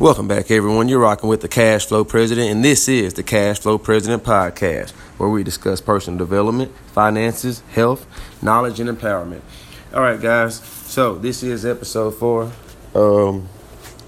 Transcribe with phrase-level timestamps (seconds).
[0.00, 0.88] Welcome back, everyone.
[0.88, 4.92] You're rocking with the Cash Flow President, and this is the Cash Flow President Podcast,
[5.18, 8.06] where we discuss personal development, finances, health,
[8.42, 9.42] knowledge, and empowerment.
[9.92, 10.60] All right, guys.
[10.86, 12.50] So this is episode four.
[12.94, 13.46] Um,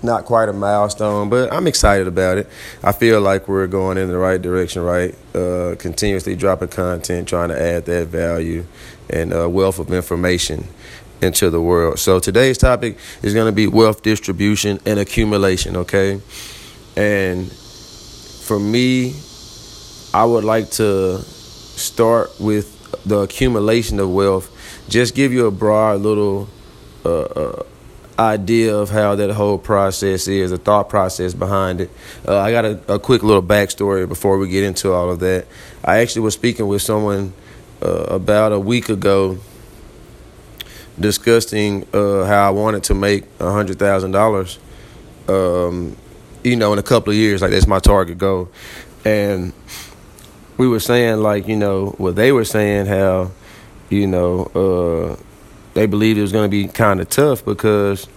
[0.03, 2.49] not quite a milestone, but I'm excited about it.
[2.83, 5.15] I feel like we're going in the right direction, right?
[5.35, 8.65] Uh, continuously dropping content, trying to add that value
[9.11, 10.69] and uh, wealth of information
[11.23, 11.99] into the world.
[11.99, 16.21] So today's topic is going to be wealth distribution and accumulation, okay?
[16.97, 19.15] And for me,
[20.13, 24.51] I would like to start with the accumulation of wealth.
[24.89, 26.49] Just give you a broad little
[27.05, 27.63] uh, uh,
[28.19, 31.91] idea of how that whole process is, the thought process behind it.
[32.27, 35.47] Uh, I got a, a, quick little backstory before we get into all of that.
[35.85, 37.33] I actually was speaking with someone
[37.80, 39.39] uh, about a week ago
[41.02, 44.59] discussing uh, how I wanted to make a hundred thousand dollars.
[45.29, 45.97] Um,
[46.43, 48.51] you know, in a couple of years, like that's my target goal.
[49.04, 49.52] And
[50.57, 53.30] we were saying, like, you know, what they were saying, how,
[53.90, 55.23] you know, uh,
[55.74, 58.09] they believed it was going to be kind of tough because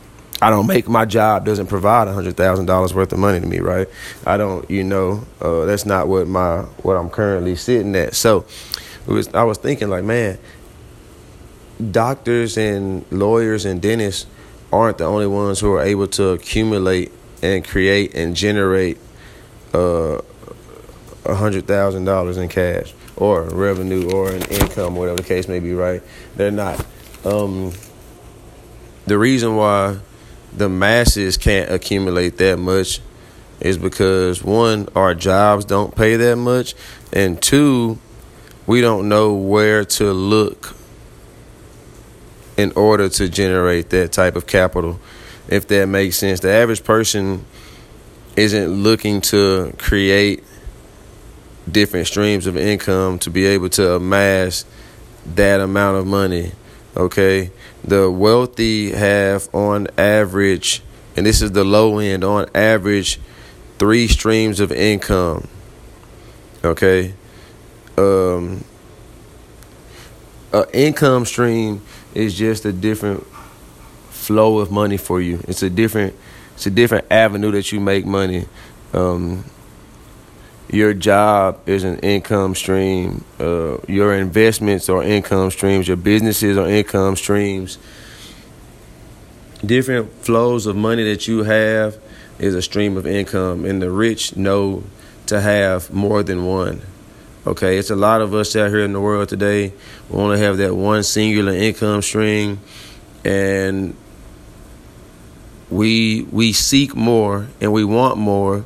[0.42, 3.60] I don't make my job doesn't provide hundred thousand dollars worth of money to me,
[3.60, 3.88] right?
[4.26, 8.16] I don't, you know, uh, that's not what my what I'm currently sitting at.
[8.16, 8.46] So,
[9.08, 10.38] was I was thinking like, man,
[11.92, 14.26] doctors and lawyers and dentists
[14.72, 18.98] aren't the only ones who are able to accumulate and create and generate
[19.74, 20.20] uh,
[21.26, 25.48] a uh, hundred thousand dollars in cash or revenue or an income, whatever the case
[25.48, 25.74] may be.
[25.74, 26.02] Right?
[26.36, 26.86] They're not.
[27.24, 27.72] Um,
[29.06, 30.00] the reason why
[30.54, 33.02] the masses can't accumulate that much
[33.60, 36.76] is because one, our jobs don't pay that much,
[37.14, 37.98] and two,
[38.68, 40.76] we don't know where to look
[42.58, 45.00] in order to generate that type of capital,
[45.48, 46.40] if that makes sense.
[46.40, 47.46] The average person
[48.36, 50.44] isn't looking to create
[51.70, 54.66] different streams of income to be able to amass
[55.26, 56.52] that amount of money.
[56.96, 57.52] Okay,
[57.84, 60.82] the wealthy have on average,
[61.18, 63.20] and this is the low end, on average,
[63.78, 65.48] three streams of income.
[66.64, 67.14] Okay,
[67.98, 68.64] um,
[70.54, 71.82] an income stream
[72.16, 73.26] is just a different
[74.10, 75.40] flow of money for you.
[75.48, 76.16] It's a different
[76.56, 78.46] it's a different avenue that you make money.
[78.94, 79.44] Um,
[80.70, 83.24] your job is an income stream.
[83.40, 85.88] Uh, your investments are income streams.
[85.88, 87.78] Your businesses are income streams.
[89.66, 91.98] Different flows of money that you have
[92.40, 94.84] is a stream of income, and the rich know
[95.28, 96.82] to have more than one.
[97.48, 99.72] Okay, it's a lot of us out here in the world today.
[100.10, 102.60] We want to have that one singular income stream,
[103.24, 103.96] and
[105.70, 108.66] we we seek more and we want more,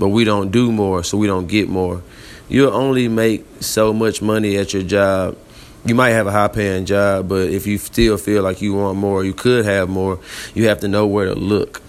[0.00, 2.02] but we don't do more, so we don't get more.
[2.48, 5.38] You'll only make so much money at your job.
[5.84, 8.98] You might have a high paying job, but if you still feel like you want
[8.98, 10.18] more, you could have more.
[10.52, 11.80] You have to know where to look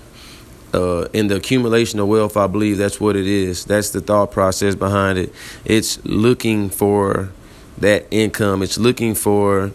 [0.74, 3.66] uh, in the accumulation of wealth, I believe that's what it is.
[3.66, 5.34] That's the thought process behind it.
[5.66, 7.32] It's looking for
[7.78, 8.62] that income.
[8.62, 9.72] It's looking for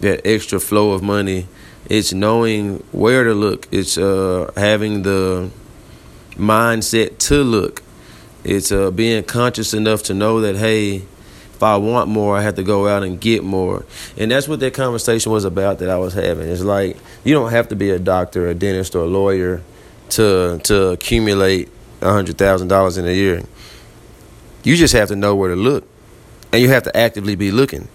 [0.00, 1.46] that extra flow of money.
[1.88, 3.68] It's knowing where to look.
[3.70, 5.50] It's uh, having the
[6.34, 7.82] mindset to look.
[8.42, 12.56] It's uh, being conscious enough to know that hey, if I want more, I have
[12.56, 13.84] to go out and get more.
[14.18, 16.48] And that's what that conversation was about that I was having.
[16.48, 19.62] It's like you don't have to be a doctor, a dentist, or a lawyer
[20.10, 21.68] to to accumulate
[22.02, 23.42] hundred thousand dollars in a year.
[24.62, 25.86] You just have to know where to look,
[26.52, 27.88] and you have to actively be looking.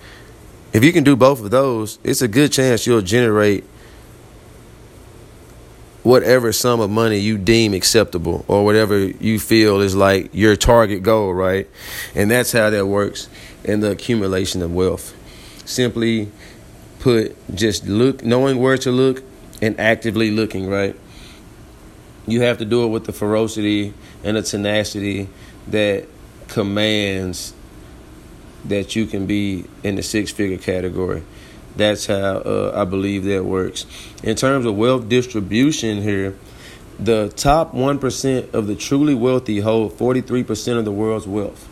[0.73, 3.65] If you can do both of those, it's a good chance you'll generate
[6.03, 11.03] whatever sum of money you deem acceptable or whatever you feel is like your target
[11.03, 11.69] goal, right?
[12.15, 13.29] And that's how that works
[13.63, 15.15] in the accumulation of wealth.
[15.65, 16.31] Simply
[16.99, 19.23] put, just look, knowing where to look
[19.61, 20.95] and actively looking, right?
[22.31, 23.93] You have to do it with the ferocity
[24.23, 25.27] and the tenacity
[25.67, 26.07] that
[26.47, 27.53] commands
[28.65, 31.23] that you can be in the six figure category.
[31.75, 33.85] That's how uh, I believe that works.
[34.23, 36.35] In terms of wealth distribution here,
[36.99, 41.67] the top 1% of the truly wealthy hold 43% of the world's wealth.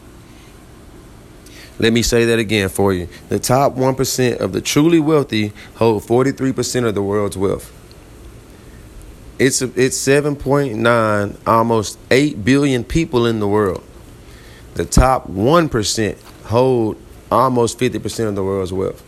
[1.77, 3.07] Let me say that again for you.
[3.29, 7.73] The top 1% of the truly wealthy hold 43% of the world's wealth.
[9.39, 13.83] It's it's 7.9, almost 8 billion people in the world.
[14.74, 16.97] The top 1% hold
[17.31, 19.03] almost 50% of the world's wealth.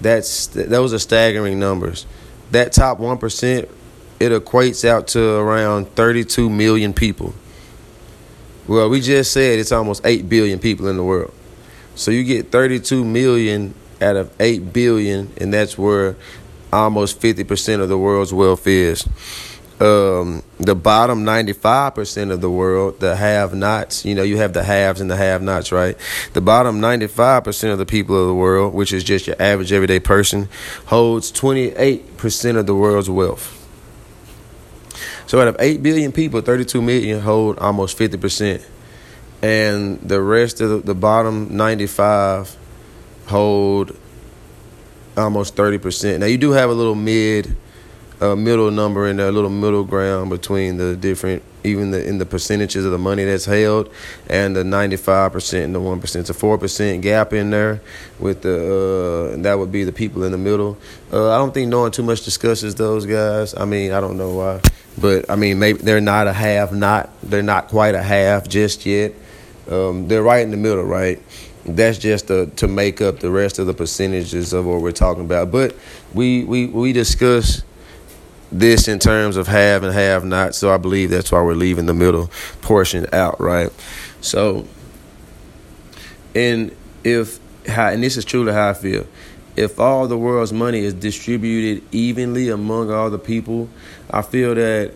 [0.00, 2.06] That's those are staggering numbers.
[2.52, 3.68] That top 1%
[4.20, 7.34] it equates out to around 32 million people.
[8.68, 11.34] Well, we just said it's almost 8 billion people in the world.
[11.96, 16.16] So you get 32 million out of 8 billion, and that's where
[16.72, 19.06] almost 50% of the world's wealth is.
[19.80, 24.62] Um, the bottom 95% of the world, the have nots, you know, you have the
[24.62, 25.96] haves and the have nots, right?
[26.34, 29.98] The bottom 95% of the people of the world, which is just your average everyday
[29.98, 30.48] person,
[30.86, 33.58] holds 28% of the world's wealth.
[35.26, 38.64] So out of 8 billion people, 32 million hold almost 50%.
[39.42, 42.56] And the rest of the, the bottom 95
[43.26, 43.96] hold
[45.16, 46.20] almost 30%.
[46.20, 47.56] Now you do have a little mid
[48.22, 52.18] a middle number in there, a little middle ground between the different, even the in
[52.18, 53.92] the percentages of the money that's held,
[54.28, 56.20] and the ninety five percent and the one percent.
[56.20, 57.80] It's a four percent gap in there
[58.20, 60.78] with the, uh, and that would be the people in the middle.
[61.12, 63.56] Uh, I don't think no one too much discusses those guys.
[63.56, 64.60] I mean, I don't know why,
[65.00, 68.86] but I mean, maybe they're not a half, not they're not quite a half just
[68.86, 69.14] yet.
[69.68, 71.20] Um, they're right in the middle, right?
[71.64, 75.24] That's just to, to make up the rest of the percentages of what we're talking
[75.24, 75.50] about.
[75.50, 75.76] But
[76.12, 77.62] we we we discuss
[78.50, 80.54] this in terms of have and have not.
[80.54, 82.30] So I believe that's why we're leaving the middle
[82.60, 83.70] portion out, right?
[84.20, 84.66] So,
[86.34, 86.74] and
[87.04, 89.06] if how, and this is truly how I feel.
[89.54, 93.68] If all the world's money is distributed evenly among all the people,
[94.10, 94.92] I feel that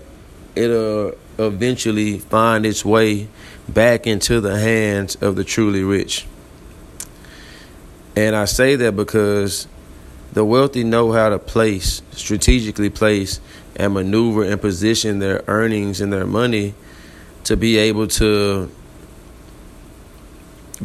[0.55, 3.29] it'll eventually find its way
[3.69, 6.27] back into the hands of the truly rich.
[8.17, 9.69] And I say that because
[10.33, 13.41] the wealthy know how to place, strategically place,
[13.77, 16.75] and maneuver and position their earnings and their money
[17.45, 18.71] to be able to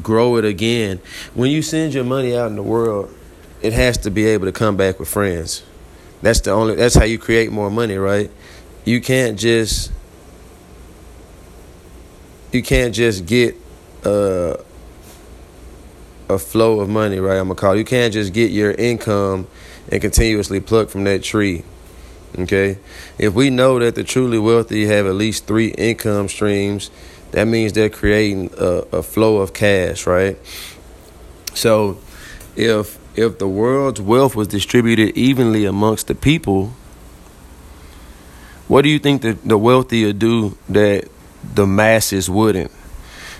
[0.01, 0.99] grow it again.
[1.33, 3.13] When you send your money out in the world,
[3.61, 5.63] it has to be able to come back with friends.
[6.21, 8.29] That's the only that's how you create more money, right?
[8.85, 9.91] You can't just
[12.51, 13.55] you can't just get
[14.03, 14.55] uh
[16.33, 17.37] a flow of money, right?
[17.37, 17.75] I'm gonna call.
[17.75, 19.47] You can't just get your income
[19.91, 21.63] and continuously pluck from that tree.
[22.37, 22.77] Okay,
[23.17, 26.89] if we know that the truly wealthy have at least three income streams,
[27.31, 30.37] that means they're creating a, a flow of cash, right?
[31.53, 31.97] So,
[32.55, 36.73] if if the world's wealth was distributed evenly amongst the people,
[38.69, 41.09] what do you think that the wealthy would do that
[41.43, 42.71] the masses wouldn't?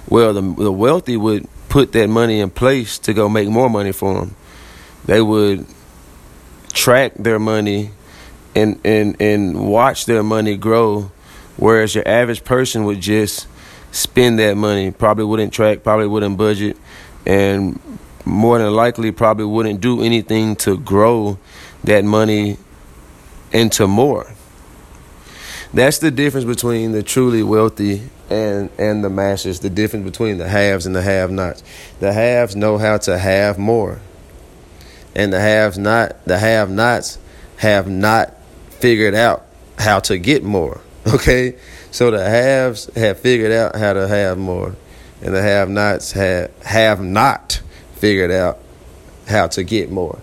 [0.09, 3.93] Well, the the wealthy would put that money in place to go make more money
[3.93, 4.35] for them.
[5.05, 5.65] They would
[6.73, 7.91] track their money
[8.53, 11.11] and and and watch their money grow,
[11.55, 13.47] whereas your average person would just
[13.93, 16.75] spend that money, probably wouldn't track, probably wouldn't budget,
[17.25, 17.79] and
[18.25, 21.39] more than likely probably wouldn't do anything to grow
[21.85, 22.57] that money
[23.53, 24.27] into more.
[25.73, 29.61] That's the difference between the truly wealthy and and the masses.
[29.61, 31.63] The difference between the haves and the have-nots.
[31.99, 33.99] The haves know how to have more,
[35.15, 37.19] and the haves not the have-nots
[37.57, 38.35] have not
[38.69, 39.45] figured out
[39.77, 40.81] how to get more.
[41.07, 41.55] Okay,
[41.89, 44.75] so the haves have figured out how to have more,
[45.23, 47.59] and the have-nots have have not
[47.95, 48.59] figured out
[49.27, 50.19] how to get more.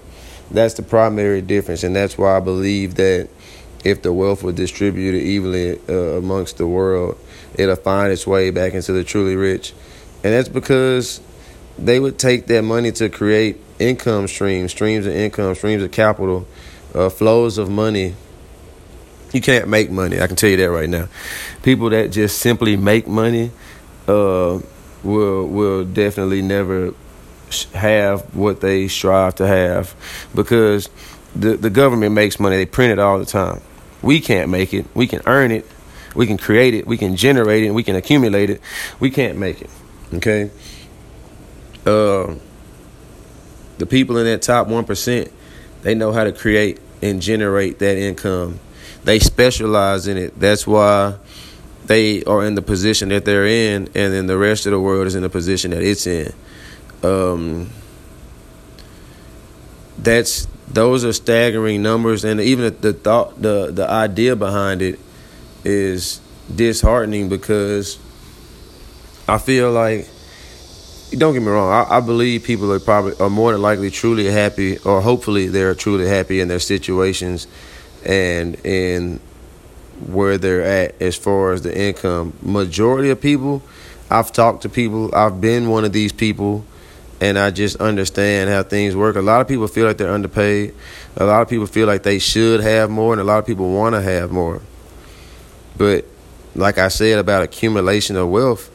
[0.52, 3.28] That's the primary difference, and that's why I believe that
[3.84, 7.18] if the wealth was distributed evenly uh, amongst the world,
[7.54, 9.72] it'll find its way back into the truly rich.
[10.24, 11.20] And that's because
[11.78, 16.46] they would take that money to create income streams, streams of income, streams of capital,
[16.94, 18.14] uh, flows of money.
[19.32, 20.20] You can't make money.
[20.20, 21.08] I can tell you that right now.
[21.62, 23.50] People that just simply make money
[24.08, 24.60] uh,
[25.04, 26.94] will will definitely never
[27.74, 29.94] have what they strive to have
[30.34, 30.88] because
[31.38, 32.56] the the government makes money.
[32.56, 33.60] They print it all the time.
[34.02, 34.86] We can't make it.
[34.94, 35.66] We can earn it.
[36.14, 36.86] We can create it.
[36.86, 37.70] We can generate it.
[37.70, 38.60] We can accumulate it.
[38.98, 39.70] We can't make it.
[40.14, 40.50] Okay.
[41.86, 42.34] Uh,
[43.78, 45.32] the people in that top one percent,
[45.82, 48.58] they know how to create and generate that income.
[49.04, 50.38] They specialize in it.
[50.38, 51.16] That's why
[51.86, 55.06] they are in the position that they're in, and then the rest of the world
[55.06, 56.32] is in the position that it's in.
[57.02, 57.70] Um,
[59.98, 64.98] that's those are staggering numbers, and even the thought, the the idea behind it
[65.64, 66.20] is
[66.54, 67.98] disheartening because
[69.26, 70.08] I feel like
[71.16, 71.70] don't get me wrong.
[71.70, 75.74] I, I, believe people are probably are more than likely truly happy, or hopefully they're
[75.74, 77.46] truly happy in their situations
[78.04, 79.20] and in
[80.06, 82.34] where they're at as far as the income.
[82.42, 83.62] Majority of people,
[84.10, 85.14] I've talked to people.
[85.14, 86.64] I've been one of these people
[87.20, 89.16] and I just understand how things work.
[89.16, 90.74] A lot of people feel like they're underpaid.
[91.16, 93.72] A lot of people feel like they should have more, and a lot of people
[93.72, 94.62] want to have more.
[95.76, 96.04] But
[96.54, 98.70] like I said about accumulation of wealth,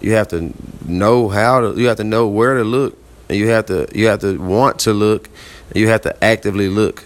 [0.00, 0.52] you have to
[0.86, 1.80] know how to.
[1.80, 2.96] You have to know where to look,
[3.28, 5.28] and you have to you have to want to look,
[5.68, 7.04] and you have to actively look.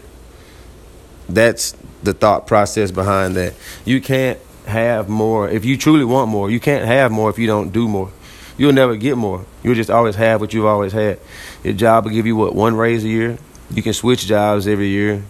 [1.29, 3.55] That's the thought process behind that.
[3.85, 6.51] You can't have more if you truly want more.
[6.51, 8.11] You can't have more if you don't do more.
[8.57, 9.45] You'll never get more.
[9.63, 11.19] You'll just always have what you've always had.
[11.65, 13.39] Your job will give you what one raise a year.
[13.71, 15.25] You can switch jobs every year.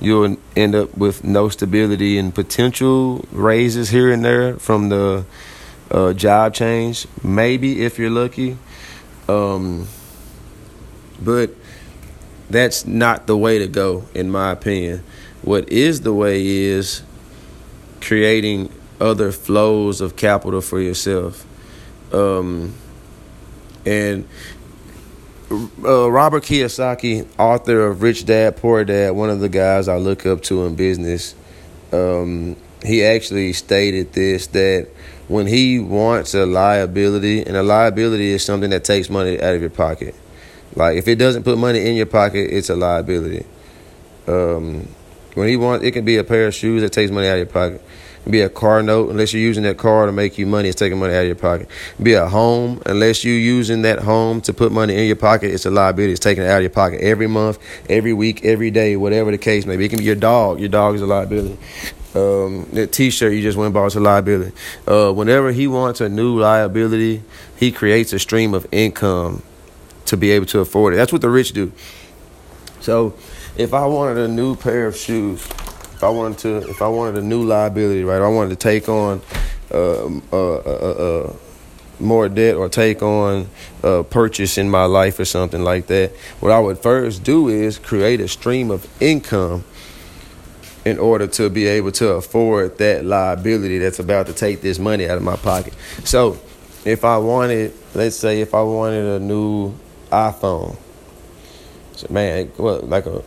[0.00, 5.24] You'll end up with no stability and potential raises here and there from the
[5.90, 7.06] uh, job change.
[7.22, 8.56] Maybe if you're lucky,
[9.28, 9.86] um,
[11.20, 11.50] but
[12.50, 15.04] that's not the way to go, in my opinion.
[15.42, 17.02] What is the way is
[18.00, 21.46] creating other flows of capital for yourself.
[22.12, 22.74] Um,
[23.86, 24.28] and
[25.50, 30.26] uh, Robert Kiyosaki, author of Rich Dad Poor Dad, one of the guys I look
[30.26, 31.34] up to in business,
[31.92, 34.88] um, he actually stated this that
[35.28, 39.60] when he wants a liability, and a liability is something that takes money out of
[39.60, 40.14] your pocket.
[40.74, 43.46] Like if it doesn't put money in your pocket, it's a liability.
[44.26, 44.88] Um,
[45.34, 47.38] when he wants, it can be a pair of shoes that takes money out of
[47.38, 47.82] your pocket
[48.28, 50.98] be a car note unless you're using that car to make you money it's taking
[50.98, 51.68] money out of your pocket.
[52.02, 55.66] Be a home unless you're using that home to put money in your pocket it's
[55.66, 56.12] a liability.
[56.12, 59.38] It's taking it out of your pocket every month every week every day whatever the
[59.38, 59.86] case may be.
[59.86, 60.60] It can be your dog.
[60.60, 61.58] Your dog is a liability.
[62.14, 64.52] Um, that t-shirt you just went bought is a liability.
[64.86, 67.22] Uh, whenever he wants a new liability
[67.56, 69.42] he creates a stream of income
[70.06, 70.96] to be able to afford it.
[70.98, 71.72] That's what the rich do.
[72.80, 73.14] So
[73.56, 75.46] if i wanted a new pair of shoes
[76.02, 78.88] if I wanted to, if I wanted a new liability, right, I wanted to take
[78.88, 79.22] on
[79.70, 81.32] uh, uh, uh,
[82.00, 83.48] more debt or take on
[83.84, 87.78] a purchase in my life or something like that, what I would first do is
[87.78, 89.62] create a stream of income
[90.84, 95.08] in order to be able to afford that liability that's about to take this money
[95.08, 95.72] out of my pocket.
[96.02, 96.36] So,
[96.84, 99.72] if I wanted, let's say, if I wanted a new
[100.10, 100.76] iPhone,
[101.94, 103.22] so man, what like a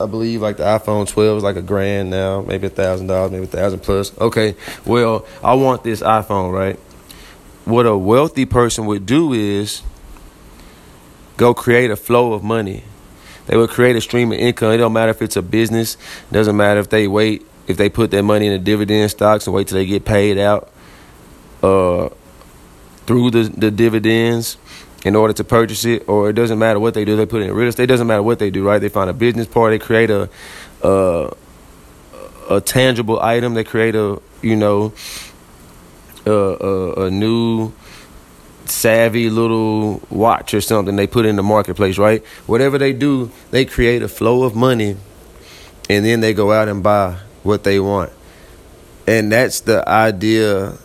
[0.00, 3.30] I believe like the iPhone 12 is like a grand now, maybe a thousand dollars,
[3.30, 4.16] maybe a thousand plus.
[4.18, 6.78] Okay, well, I want this iPhone, right?
[7.64, 9.82] What a wealthy person would do is
[11.36, 12.84] go create a flow of money.
[13.46, 14.72] They would create a stream of income.
[14.72, 15.96] It don't matter if it's a business.
[16.30, 19.46] It doesn't matter if they wait, if they put their money in the dividend stocks
[19.46, 20.70] and wait till they get paid out
[21.62, 22.08] uh,
[23.06, 24.56] through the, the dividends
[25.04, 27.14] in order to purchase it, or it doesn't matter what they do.
[27.14, 27.84] They put it in real estate.
[27.84, 28.78] It doesn't matter what they do, right?
[28.78, 29.70] They find a business part.
[29.70, 30.28] They create a
[30.82, 31.30] a,
[32.50, 33.54] a tangible item.
[33.54, 34.94] They create a you know
[36.26, 37.72] a, a, a new
[38.66, 42.24] savvy little watch or something they put in the marketplace, right?
[42.46, 44.96] Whatever they do, they create a flow of money
[45.90, 48.10] and then they go out and buy what they want.
[49.06, 50.78] And that's the idea,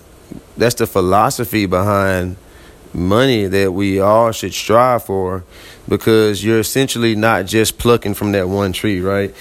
[0.58, 2.36] that's the philosophy behind
[2.94, 5.44] money that we all should strive for
[5.88, 9.34] because you're essentially not just plucking from that one tree, right?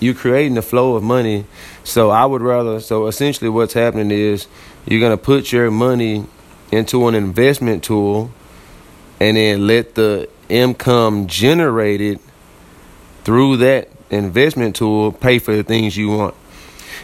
[0.00, 1.46] You're creating a flow of money.
[1.82, 4.46] So I would rather, so essentially what's happening is
[4.86, 6.26] you're going to put your money
[6.72, 8.30] into an investment tool
[9.20, 12.18] and then let the income generated
[13.24, 16.34] through that investment tool pay for the things you want.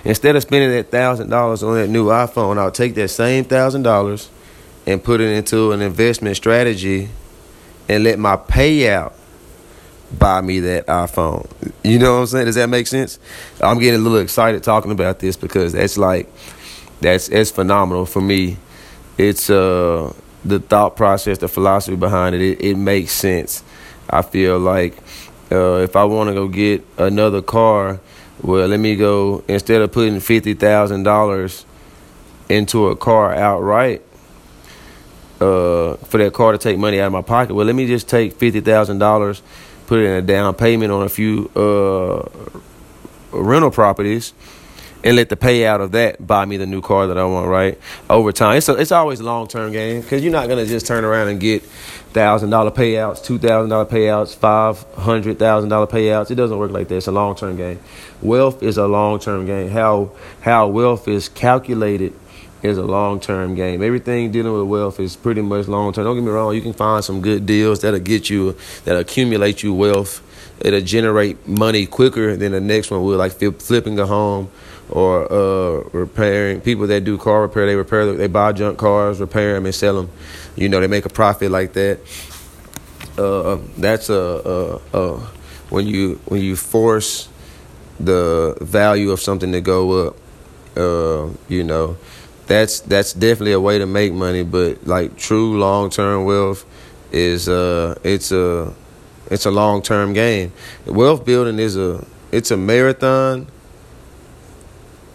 [0.04, 3.82] Instead of spending that thousand dollars on that new iPhone, I'll take that same thousand
[3.82, 4.30] dollars
[4.86, 7.08] and put it into an investment strategy
[7.88, 9.12] and let my payout
[10.18, 11.48] buy me that iPhone.
[11.84, 12.46] You know what I'm saying?
[12.46, 13.18] Does that make sense?
[13.60, 16.28] I'm getting a little excited talking about this because that's like
[17.00, 18.56] that's it's phenomenal for me.
[19.18, 20.12] It's uh
[20.44, 23.62] the thought process, the philosophy behind it, it, it makes sense.
[24.08, 24.96] I feel like
[25.52, 28.00] uh, if I want to go get another car,
[28.42, 31.66] well, let me go instead of putting fifty thousand dollars
[32.48, 34.02] into a car outright
[35.40, 37.54] uh, for that car to take money out of my pocket.
[37.54, 39.42] Well, let me just take fifty thousand dollars,
[39.86, 42.28] put it in a down payment on a few uh,
[43.32, 44.32] rental properties,
[45.02, 47.48] and let the payout of that buy me the new car that I want.
[47.48, 47.78] Right
[48.08, 50.86] over time, it's a, it's always a long term game because you're not gonna just
[50.86, 51.62] turn around and get
[52.12, 56.30] thousand dollar payouts, two thousand dollar payouts, five hundred thousand dollar payouts.
[56.30, 56.96] It doesn't work like that.
[56.96, 57.78] It's a long term game.
[58.20, 59.70] Wealth is a long term game.
[59.70, 62.12] How how wealth is calculated
[62.62, 63.82] is a long term game.
[63.82, 66.04] Everything dealing with wealth is pretty much long term.
[66.04, 69.62] Don't get me wrong, you can find some good deals that'll get you, that'll accumulate
[69.62, 70.22] you wealth.
[70.60, 74.50] It'll generate money quicker than the next one will, like flipping a home
[74.90, 76.60] or uh, repairing.
[76.60, 79.94] People that do car repair, they repair, they buy junk cars, repair them, and sell
[79.96, 80.10] them.
[80.56, 82.00] You know, they make a profit like that.
[83.18, 85.18] uh, that's a, a, a
[85.70, 87.28] when you when you force
[87.98, 90.16] the value of something to go up.
[90.76, 91.96] Uh, you know,
[92.50, 94.42] that's that's definitely a way to make money.
[94.42, 96.66] But like true long term wealth
[97.12, 98.74] is uh it's a
[99.30, 100.52] it's a long term game.
[100.84, 103.46] Wealth building is a it's a marathon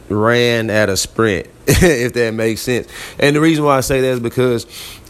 [0.07, 2.87] ran at a sprint, if that makes sense.
[3.19, 4.63] And the reason why I say that is because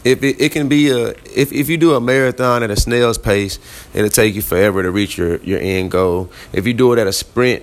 [0.04, 3.18] if it, it can be a if, if you do a marathon at a snail's
[3.18, 3.60] pace,
[3.94, 6.32] it'll take you forever to reach your, your end goal.
[6.52, 7.62] If you do it at a sprint,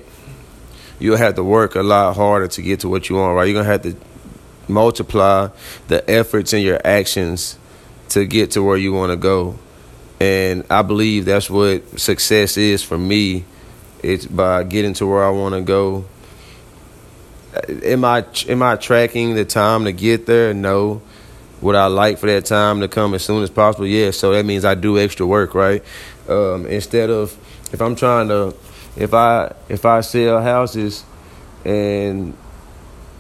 [1.00, 3.44] you'll have to work a lot harder to get to what you want, right?
[3.44, 3.98] You're gonna have to
[4.68, 5.50] multiply
[5.88, 7.58] the efforts and your actions
[8.10, 9.58] to get to where you want to go.
[10.20, 13.46] And I believe that's what success is for me.
[14.02, 16.06] It's by getting to where I want to go
[17.68, 20.54] am I am I tracking the time to get there?
[20.54, 21.02] No.
[21.62, 23.88] Would I like for that time to come as soon as possible?
[23.88, 24.12] Yeah.
[24.12, 25.84] So that means I do extra work, right?
[26.28, 27.32] Um, instead of
[27.72, 28.54] if I'm trying to,
[28.98, 31.06] if I if I sell houses
[31.64, 32.36] and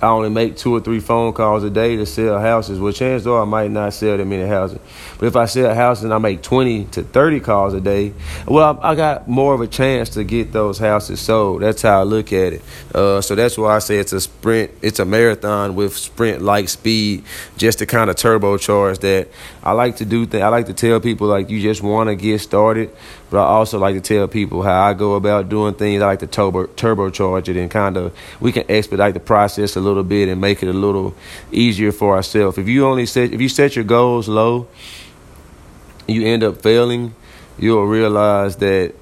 [0.03, 2.77] I only make two or three phone calls a day to sell houses.
[2.77, 4.79] Well, chances are I might not sell that many houses.
[5.17, 8.13] But if I sell houses and I make 20 to 30 calls a day,
[8.45, 11.61] well, I, got more of a chance to get those houses sold.
[11.61, 12.61] That's how I look at it.
[12.93, 16.67] Uh, so that's why I say it's a sprint, it's a marathon with sprint like
[16.67, 17.23] speed,
[17.55, 19.29] just to kind of turbocharge that.
[19.63, 22.15] I like to do things, I like to tell people, like, you just want to
[22.15, 22.93] get started.
[23.33, 26.03] But I also like to tell people how I go about doing things.
[26.03, 29.79] I like to turbo turbocharge it and kind of we can expedite the process a
[29.79, 31.15] little bit and make it a little
[31.51, 32.59] easier for ourselves.
[32.59, 34.67] If you only set if you set your goals low,
[36.07, 37.15] you end up failing.
[37.57, 38.93] You'll realize that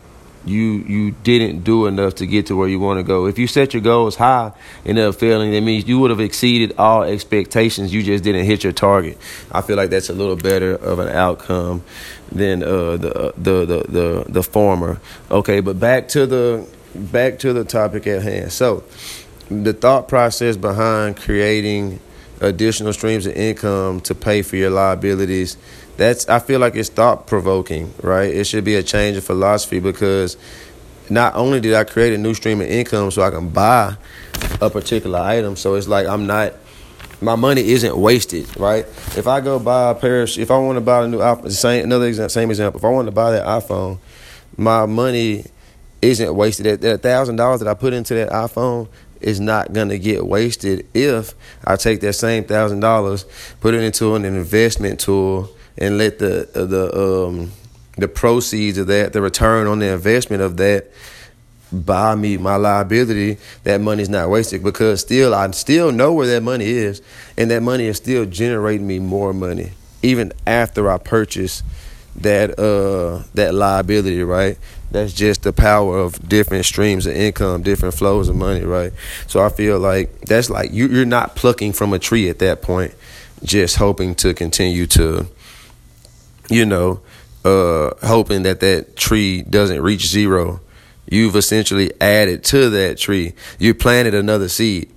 [0.46, 3.26] you you didn't do enough to get to where you want to go.
[3.28, 4.52] If you set your goals high
[4.86, 7.94] and up failing, that means you would have exceeded all expectations.
[7.94, 9.18] You just didn't hit your target.
[9.52, 11.84] I feel like that's a little better of an outcome
[12.32, 15.00] than uh, the, the the the the former.
[15.30, 18.52] Okay, but back to the back to the topic at hand.
[18.52, 18.84] So,
[19.50, 22.00] the thought process behind creating
[22.42, 25.58] additional streams of income to pay for your liabilities
[26.02, 28.34] that's I feel like it's thought provoking, right?
[28.34, 30.36] It should be a change of philosophy because
[31.10, 33.96] not only did I create a new stream of income so I can buy
[34.60, 36.54] a particular item, so it's like I'm not
[37.22, 38.86] my money isn't wasted, right?
[39.16, 41.52] If I go buy a pair, of, if I want to buy a new iPhone,
[41.52, 42.80] same another example, same example.
[42.80, 44.00] If I want to buy that iPhone,
[44.58, 45.46] my money
[46.02, 46.82] isn't wasted.
[46.82, 48.88] That thousand dollars that I put into that iPhone
[49.20, 53.24] is not gonna get wasted if I take that same thousand dollars,
[53.60, 57.52] put it into an investment tool, and let the the um,
[57.98, 60.92] the proceeds of that, the return on the investment of that,
[61.72, 66.44] buy me my liability, that money's not wasted because still I still know where that
[66.44, 67.02] money is
[67.38, 69.72] and that money is still generating me more money
[70.04, 71.64] even after I purchase
[72.18, 74.58] that uh that liability, right?
[74.92, 78.92] That's just the power of different streams of income, different flows of money, right?
[79.28, 82.62] So I feel like that's like you you're not plucking from a tree at that
[82.62, 82.94] point,
[83.44, 85.28] just hoping to continue to
[86.52, 87.02] you know,
[87.44, 90.62] uh hoping that that tree doesn't reach zero
[91.12, 93.34] You've essentially added to that tree.
[93.60, 94.90] You planted another seed.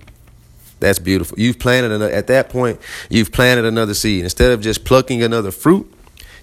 [0.79, 1.37] That's beautiful.
[1.37, 4.23] You've planted another, at that point, you've planted another seed.
[4.23, 5.91] Instead of just plucking another fruit,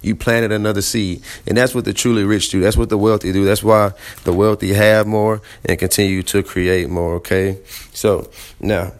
[0.03, 1.23] you planted another seed.
[1.47, 2.61] And that's what the truly rich do.
[2.61, 3.45] That's what the wealthy do.
[3.45, 3.93] That's why
[4.25, 7.57] the wealthy have more and continue to create more, okay?
[7.93, 8.93] So now,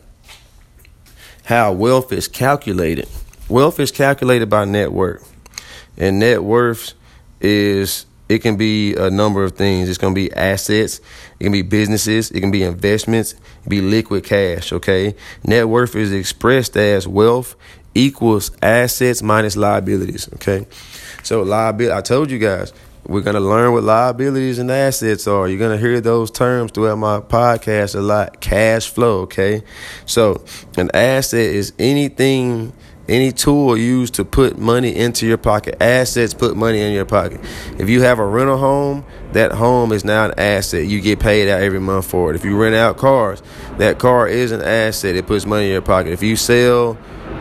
[1.45, 3.07] how wealth is calculated.
[3.47, 5.32] Wealth is calculated by net worth.
[5.97, 6.93] And net worth
[7.39, 9.89] is it can be a number of things.
[9.89, 10.99] It's going to be assets,
[11.39, 13.35] it can be businesses, it can be investments,
[13.67, 15.15] be liquid cash, okay?
[15.43, 17.55] Net worth is expressed as wealth
[17.93, 20.65] equals assets minus liabilities, okay?
[21.21, 22.73] So liability, I told you guys,
[23.05, 25.47] we're going to learn what liabilities and assets are.
[25.47, 28.39] You're going to hear those terms throughout my podcast a lot.
[28.39, 29.63] Cash flow, okay?
[30.05, 30.45] So,
[30.77, 32.71] an asset is anything
[33.07, 35.81] any tool used to put money into your pocket.
[35.81, 37.41] Assets put money in your pocket.
[37.77, 40.85] If you have a rental home, that home is now an asset.
[40.85, 42.35] You get paid out every month for it.
[42.35, 43.43] If you rent out cars,
[43.77, 45.15] that car is an asset.
[45.15, 46.13] It puts money in your pocket.
[46.13, 46.97] If you sell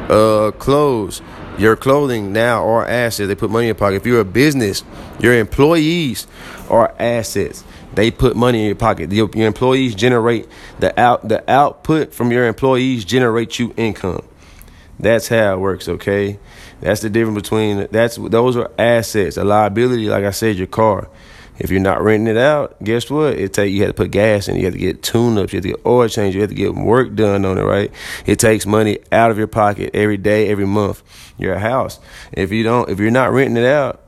[0.09, 1.23] uh, clothes,
[1.59, 3.29] your clothing now are assets.
[3.29, 3.97] They put money in your pocket.
[3.97, 4.83] If you're a business,
[5.21, 6.27] your employees
[6.71, 7.63] are assets.
[7.95, 9.13] They put money in your pocket.
[9.13, 10.49] Your, your employees generate
[10.81, 14.25] the out the output from your employees generate you income.
[14.99, 16.39] That's how it works, okay?
[16.81, 19.37] That's the difference between that's those are assets.
[19.37, 21.09] A liability, like I said, your car.
[21.59, 23.35] If you're not renting it out, guess what?
[23.39, 24.57] It take you have to put gas in.
[24.57, 25.53] You have to get tune ups.
[25.53, 26.35] You have to get oil change.
[26.35, 27.93] You have to get work done on it, right?
[28.27, 31.03] It takes money out of your pocket every day, every month.
[31.39, 32.01] Your house.
[32.33, 34.02] If you don't, if you're not renting it out,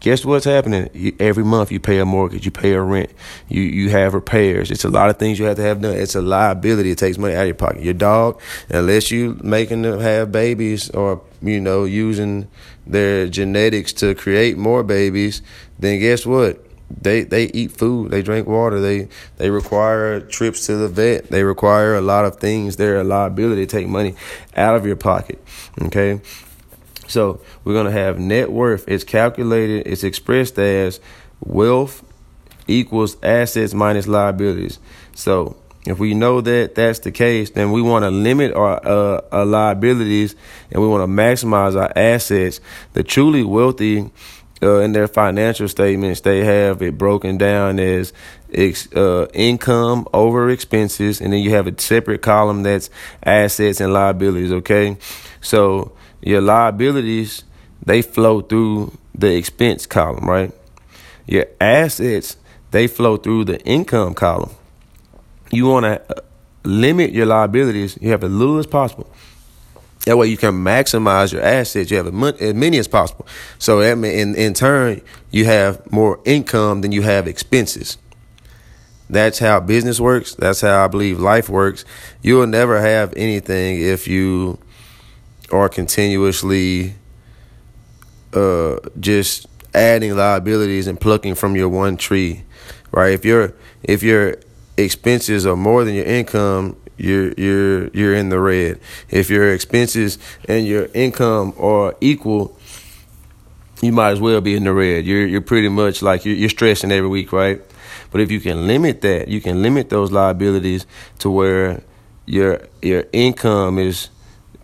[0.00, 1.16] guess what's happening?
[1.18, 3.10] Every month you pay a mortgage, you pay a rent,
[3.48, 4.70] you you have repairs.
[4.70, 5.96] It's a lot of things you have to have done.
[5.96, 6.90] It's a liability.
[6.90, 7.82] It takes money out of your pocket.
[7.82, 12.48] Your dog, unless you making them have babies or you know using
[12.86, 15.42] their genetics to create more babies,
[15.78, 16.64] then guess what?
[16.90, 21.42] They they eat food, they drink water, they they require trips to the vet, they
[21.42, 22.76] require a lot of things.
[22.76, 23.66] They're a liability.
[23.66, 24.14] to take money
[24.56, 25.42] out of your pocket.
[25.82, 26.20] Okay.
[27.08, 28.86] So we're gonna have net worth.
[28.86, 29.86] It's calculated.
[29.86, 31.00] It's expressed as
[31.40, 32.04] wealth
[32.68, 34.78] equals assets minus liabilities.
[35.14, 39.22] So if we know that that's the case, then we want to limit our, uh,
[39.32, 40.36] our liabilities
[40.70, 42.60] and we want to maximize our assets.
[42.92, 44.10] The truly wealthy.
[44.60, 48.12] Uh, in their financial statements, they have it broken down as
[48.52, 52.90] ex, uh, income over expenses, and then you have a separate column that's
[53.22, 54.50] assets and liabilities.
[54.50, 54.96] Okay,
[55.40, 57.44] so your liabilities
[57.84, 60.52] they flow through the expense column, right?
[61.26, 62.36] Your assets
[62.70, 64.50] they flow through the income column.
[65.50, 66.20] You want to uh,
[66.64, 67.98] limit your liabilities.
[68.00, 69.10] You have as little as possible.
[70.04, 71.90] That way you can maximize your assets.
[71.90, 73.26] You have as many as possible.
[73.58, 77.98] So in in turn, you have more income than you have expenses.
[79.10, 80.34] That's how business works.
[80.34, 81.84] That's how I believe life works.
[82.22, 84.58] You will never have anything if you
[85.50, 86.94] are continuously
[88.32, 92.44] uh, just adding liabilities and plucking from your one tree,
[92.90, 93.12] right?
[93.12, 94.36] If your if your
[94.76, 98.80] expenses are more than your income, you're you're you're in the red.
[99.08, 102.58] If your expenses and your income are equal,
[103.80, 105.04] you might as well be in the red.
[105.04, 107.62] You're you're pretty much like you're, you're stressing every week, right?
[108.10, 110.86] But if you can limit that, you can limit those liabilities
[111.20, 111.82] to where
[112.26, 114.10] your your income is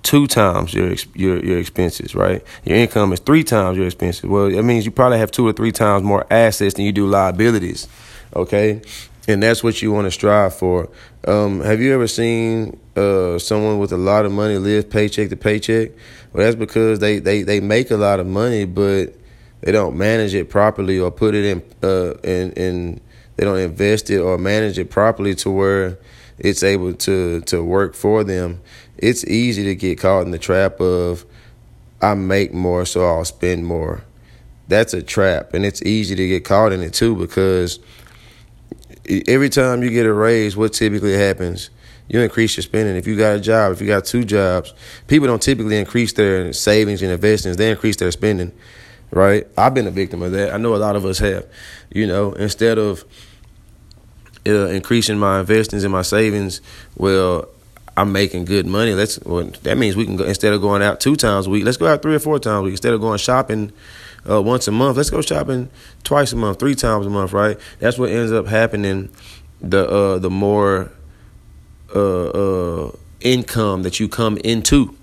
[0.05, 2.45] two times your your your expenses, right?
[2.65, 4.23] Your income is three times your expenses.
[4.23, 7.07] Well, that means you probably have two or three times more assets than you do
[7.07, 7.89] liabilities.
[8.37, 8.83] Okay,
[9.27, 10.89] and that's what you want to strive for.
[11.27, 15.37] Um, have you ever seen uh, someone with a lot of money live paycheck to
[15.37, 15.91] paycheck?
[16.33, 19.15] Well, that's because they they they make a lot of money, but
[19.63, 23.01] they don't manage it properly or put it in uh in in
[23.37, 25.99] they don't invest it or manage it properly to where
[26.39, 28.61] it's able to to work for them.
[28.99, 31.25] It's easy to get caught in the trap of
[32.01, 34.05] I make more so I'll spend more.
[34.69, 37.81] That's a trap and it's easy to get caught in it too because
[39.29, 41.71] every time you get a raise what typically happens
[42.09, 42.97] you increase your spending.
[42.97, 44.75] If you got a job, if you got two jobs,
[45.07, 47.57] people don't typically increase their savings and investments.
[47.59, 48.53] They increase their spending,
[49.11, 49.47] right?
[49.57, 50.53] I've been a victim of that.
[50.53, 51.47] I know a lot of us have.
[51.91, 53.05] You know, instead of
[54.47, 56.61] uh, increasing my investments and my savings,
[56.97, 57.49] well,
[57.97, 58.93] I'm making good money.
[58.95, 61.65] Let's well, that means we can go instead of going out two times a week,
[61.65, 62.73] let's go out three or four times a week.
[62.73, 63.73] Instead of going shopping
[64.29, 65.71] uh, once a month, let's go shopping
[66.03, 67.59] twice a month, three times a month, right?
[67.79, 69.11] That's what ends up happening.
[69.61, 70.91] The uh, the more
[71.95, 74.97] uh, uh, income that you come into,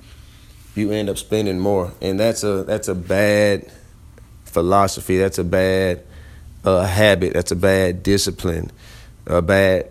[0.76, 3.72] you end up spending more, and that's a that's a bad
[4.44, 5.18] philosophy.
[5.18, 6.04] That's a bad
[6.66, 7.34] uh, habit.
[7.34, 8.72] That's a bad discipline
[9.26, 9.90] a bad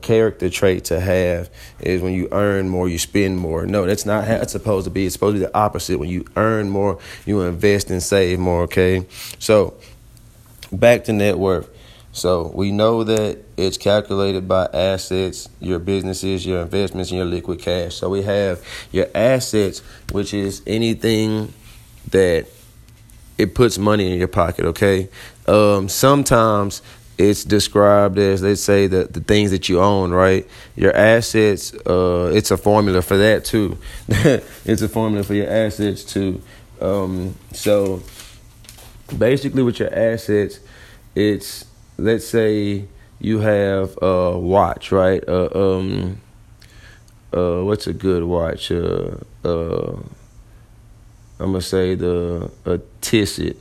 [0.00, 3.66] character trait to have is when you earn more, you spend more.
[3.66, 5.06] No, that's not how it's supposed to be.
[5.06, 5.98] It's supposed to be the opposite.
[5.98, 8.62] When you earn more, you invest and save more.
[8.62, 9.06] Okay,
[9.38, 9.74] so
[10.72, 11.68] back to net worth.
[12.12, 17.60] So we know that it's calculated by assets, your businesses, your investments, and your liquid
[17.60, 17.94] cash.
[17.96, 21.52] So we have your assets, which is anything
[22.10, 22.46] that
[23.36, 24.64] it puts money in your pocket.
[24.66, 25.08] Okay,
[25.46, 26.82] um, sometimes
[27.18, 30.46] it's described as they say that the things that you own, right?
[30.76, 33.76] Your assets, uh, it's a formula for that too.
[34.08, 36.40] it's a formula for your assets too.
[36.80, 38.02] Um, so
[39.16, 40.60] basically, with your assets,
[41.16, 41.64] it's
[41.96, 42.84] let's say
[43.18, 45.22] you have a watch, right?
[45.28, 46.20] Uh, um,
[47.34, 48.70] uh, what's a good watch?
[48.70, 49.96] Uh, uh,
[51.40, 53.56] I'm gonna say the a Tissot,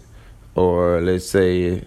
[0.53, 1.83] or let's say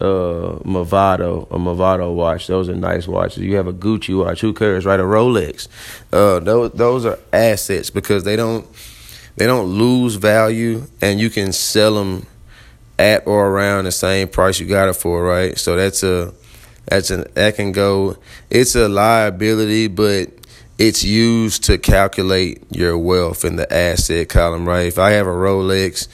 [0.00, 2.46] uh Movado, a Movado watch.
[2.46, 3.38] Those are nice watches.
[3.38, 4.40] You have a Gucci watch.
[4.40, 5.00] Who cares, right?
[5.00, 5.68] A Rolex.
[6.12, 8.66] Uh, those those are assets because they don't
[9.36, 12.26] they don't lose value, and you can sell them
[12.98, 15.56] at or around the same price you got it for, right?
[15.56, 16.32] So that's a
[16.86, 18.16] that's an that can go.
[18.50, 20.30] It's a liability, but
[20.78, 24.86] it's used to calculate your wealth in the asset column, right?
[24.86, 26.08] If I have a Rolex,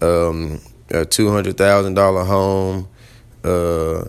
[0.00, 2.88] um, a two hundred thousand dollar home
[3.46, 4.08] uh,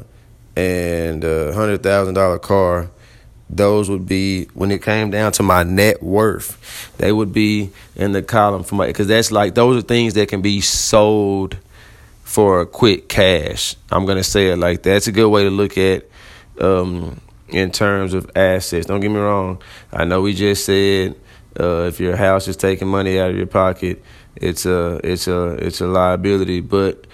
[0.56, 2.89] and a hundred thousand dollar car,
[3.50, 6.91] those would be when it came down to my net worth.
[6.97, 10.28] They would be in the column for my because that's like those are things that
[10.28, 11.58] can be sold
[12.23, 13.76] for a quick cash.
[13.91, 14.97] I'm gonna say it like that.
[14.97, 16.06] It's a good way to look at
[16.60, 18.88] um, in terms of assets.
[18.88, 19.62] Don't get me wrong.
[19.93, 21.15] I know we just said
[21.60, 24.04] uh, if your house is taking money out of your pocket,
[24.36, 27.07] it's a it's a it's a liability, but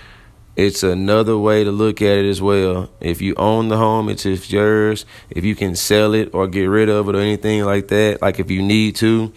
[0.55, 2.89] it's another way to look at it as well.
[2.99, 5.05] If you own the home, it's just yours.
[5.29, 8.39] If you can sell it or get rid of it or anything like that, like
[8.39, 9.33] if you need to,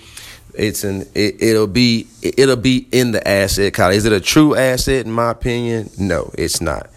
[0.52, 3.94] it's an it, it'll be it'll be in the asset column.
[3.94, 5.06] Is it a true asset?
[5.06, 6.90] In my opinion, no, it's not.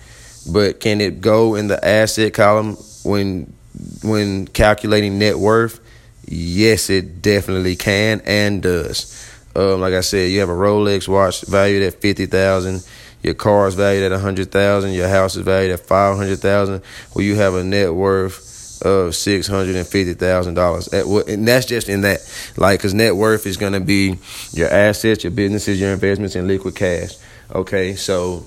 [0.51, 3.53] But can it go in the asset column when
[4.03, 5.79] when calculating net worth?
[6.25, 9.15] Yes, it definitely can and does.
[9.55, 12.83] Um, like I said, you have a Rolex watch valued at fifty thousand
[13.21, 16.39] your car is valued at a hundred thousand, your house is valued at five hundred
[16.39, 16.81] thousand,
[17.15, 20.87] well you have a net worth of six hundred and fifty thousand dollars.
[20.87, 22.19] And that's just in that,
[22.55, 24.17] like, cause net worth is gonna be
[24.51, 27.15] your assets, your businesses, your investments, and liquid cash.
[27.53, 28.45] Okay, so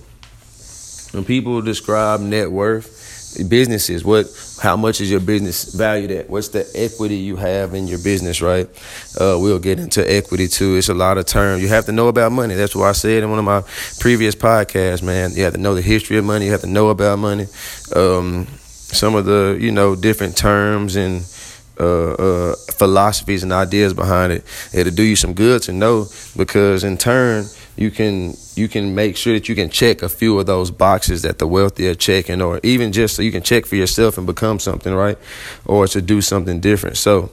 [1.12, 2.91] when people describe net worth,
[3.48, 4.26] businesses what
[4.62, 6.30] how much is your business valued at?
[6.30, 8.68] What's the equity you have in your business right?
[9.18, 10.76] Uh, we'll get into equity too.
[10.76, 11.62] It's a lot of terms.
[11.62, 12.54] You have to know about money.
[12.54, 13.62] That's what i said in one of my
[13.98, 16.46] previous podcasts man you have to know the history of money.
[16.46, 17.46] You have to know about money.
[17.94, 18.46] Um,
[18.92, 21.24] some of the you know different terms and
[21.80, 24.44] uh, uh, philosophies and ideas behind it.
[24.72, 29.16] It'll do you some good to know because in turn you can you can make
[29.16, 32.42] sure that you can check a few of those boxes that the wealthy are checking,
[32.42, 35.18] or even just so you can check for yourself and become something, right?
[35.64, 36.96] Or to do something different.
[36.96, 37.30] So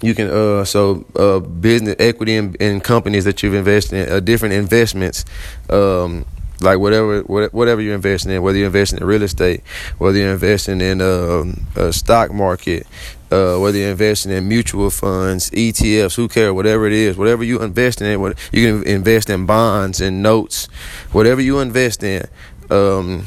[0.00, 4.20] you can uh so uh business equity in, in companies that you've invested in, uh,
[4.20, 5.24] different investments,
[5.70, 6.24] um
[6.62, 9.62] like whatever whatever you're investing in, whether you're investing in real estate,
[9.98, 12.86] whether you're investing in um, a stock market,
[13.30, 17.60] uh, whether you're investing in mutual funds, ETFs, who cares, whatever it is, whatever you
[17.60, 20.66] invest in, what you can invest in bonds and notes,
[21.12, 22.26] whatever you invest in,
[22.70, 23.26] um,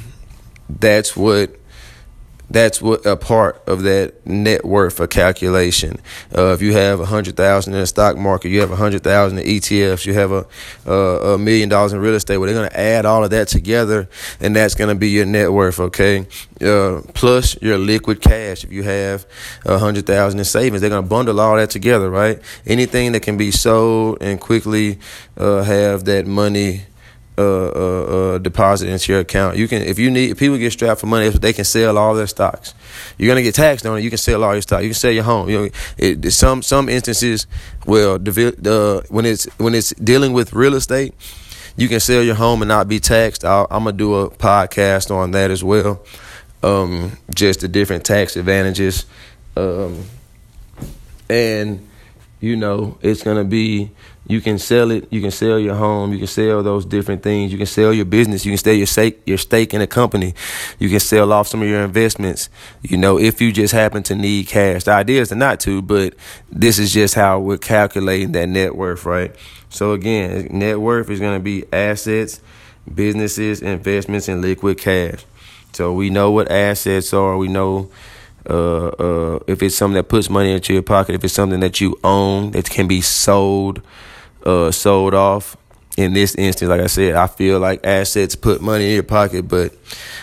[0.70, 1.56] that's what
[2.56, 6.00] that's what a part of that net worth a calculation.
[6.36, 9.04] Uh, if you have a hundred thousand in the stock market, you have a hundred
[9.04, 10.46] thousand in ETFs, you have a,
[11.34, 12.38] a million dollars in real estate.
[12.38, 14.08] Well, they're to add all of that together,
[14.40, 15.82] and that's to be your net worth.
[15.82, 16.28] Okay,
[16.62, 18.64] uh, plus your liquid cash.
[18.64, 19.26] If you have
[19.66, 22.40] a hundred thousand in savings, they're to bundle all that together, right?
[22.66, 25.00] Anything that can be sold and quickly
[25.36, 26.84] uh, have that money
[27.38, 28.04] uh, uh,
[28.36, 29.58] uh, deposit into your account.
[29.58, 32.16] You can, if you need, if people get strapped for money, they can sell all
[32.16, 32.74] their stocks.
[33.18, 34.02] You're gonna get taxed on it.
[34.04, 34.84] You can sell all your stock.
[34.84, 35.50] You can sell your home.
[35.50, 37.46] You know, it, some some instances,
[37.86, 41.14] well, the, when it's when it's dealing with real estate,
[41.76, 43.44] you can sell your home and not be taxed.
[43.44, 46.06] i am gonna do a podcast on that as well.
[46.64, 49.06] Um, just the different tax advantages,
[49.58, 50.06] um,
[51.30, 51.86] and
[52.40, 53.92] you know, it's gonna be
[54.28, 55.08] you can sell it.
[55.12, 56.12] You can sell your home.
[56.12, 57.52] You can sell those different things.
[57.52, 58.44] You can sell your business.
[58.44, 60.34] You can sell your stake, your stake in a company.
[60.80, 62.50] You can sell off some of your investments.
[62.82, 64.86] You know, if you just happen to need cash.
[64.86, 66.16] The idea is to not to, but
[66.52, 69.36] this is just how we're calculating that net worth, right?
[69.70, 72.42] So again, net worth is going to be assets,
[72.94, 75.24] businesses, investments, and liquid cash.
[75.74, 77.38] So we know what assets are.
[77.38, 77.92] We know
[78.50, 81.80] uh, uh, if it's something that puts money into your pocket, if it's something that
[81.80, 83.82] you own that can be sold
[84.46, 85.58] uh, sold off.
[85.98, 89.48] In this instance, like I said, I feel like assets put money in your pocket,
[89.48, 89.74] but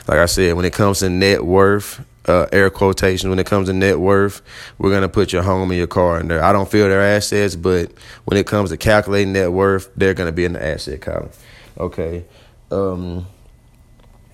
[0.06, 3.68] like I said, when it comes to net worth, uh, air quotation, when it comes
[3.68, 4.42] to net worth,
[4.76, 6.44] we're gonna put your home and your car in there.
[6.44, 7.90] I don't feel they're assets, but
[8.26, 11.30] when it comes to calculating net worth, they're gonna be in the asset column.
[11.78, 12.24] Okay,
[12.70, 13.26] um,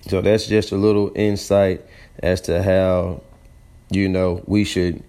[0.07, 1.85] so that's just a little insight
[2.21, 3.21] as to how
[3.89, 5.03] you know we should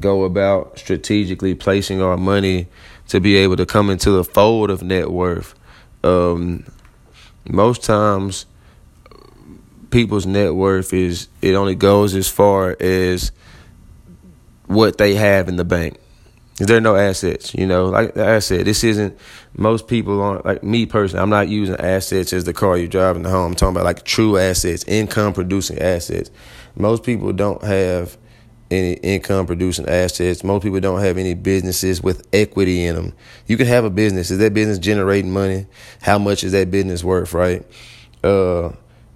[0.00, 2.66] go about strategically placing our money
[3.08, 5.54] to be able to come into the fold of net worth.
[6.02, 6.64] Um,
[7.48, 8.46] most times,
[9.90, 13.32] people's net worth is it only goes as far as
[14.66, 15.98] what they have in the bank.
[16.58, 17.86] There are no assets, you know.
[17.86, 19.18] Like I said, this isn't
[19.56, 21.22] most people aren't like me personally.
[21.22, 23.52] I'm not using assets as the car you drive in the home.
[23.52, 26.30] I'm talking about like true assets, income producing assets.
[26.76, 28.16] Most people don't have
[28.70, 30.42] any income producing assets.
[30.42, 33.12] Most people don't have any businesses with equity in them.
[33.46, 34.30] You can have a business.
[34.30, 35.66] Is that business generating money?
[36.02, 37.64] How much is that business worth, right?
[38.22, 38.72] Uh,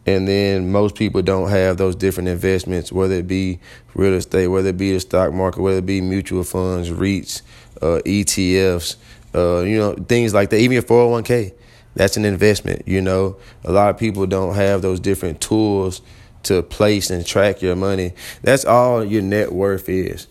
[0.07, 3.61] and then most people don't have those different investments, whether it be
[3.95, 7.43] real estate, whether it be the stock market, whether it be mutual funds, REITs,
[7.83, 8.97] uh, ETFs,
[9.35, 10.61] uh, you know, things like that.
[10.61, 11.53] Even your 401k,
[11.95, 12.87] that's an investment.
[12.87, 16.01] You know, a lot of people don't have those different tools
[16.49, 18.13] to place and track your money.
[18.43, 20.27] That's all your net worth is.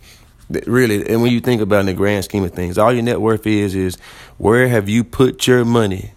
[0.50, 3.20] Really, and when you think about in the grand scheme of things, all your net
[3.20, 3.98] worth is is
[4.38, 6.12] where have you put your money?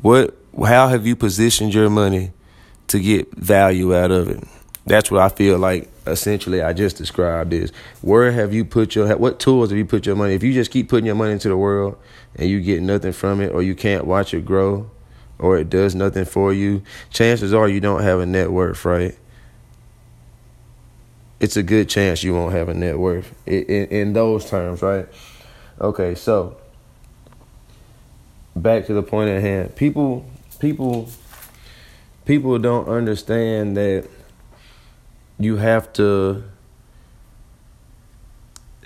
[0.00, 2.32] What how have you positioned your money
[2.88, 4.42] to get value out of it?
[4.86, 9.14] That's what I feel like essentially I just described is where have you put your
[9.18, 10.34] what tools have you put your money?
[10.34, 11.98] If you just keep putting your money into the world
[12.36, 14.90] and you get nothing from it or you can't watch it grow
[15.38, 19.16] or it does nothing for you, chances are you don't have a net worth, right?
[21.40, 24.82] It's a good chance you won't have a net worth in, in, in those terms,
[24.82, 25.06] right?
[25.80, 26.56] Okay, so
[28.56, 29.76] back to the point at hand.
[29.76, 31.08] People people
[32.24, 34.08] people don't understand that
[35.38, 36.42] you have to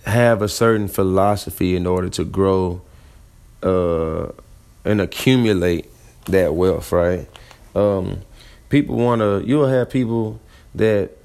[0.05, 2.83] have a certain philosophy in order to grow
[3.62, 4.29] uh,
[4.85, 5.87] and accumulate
[6.27, 7.29] that wealth, right?
[7.75, 8.21] Um,
[8.69, 10.41] people want to, you'll have people
[10.75, 11.17] that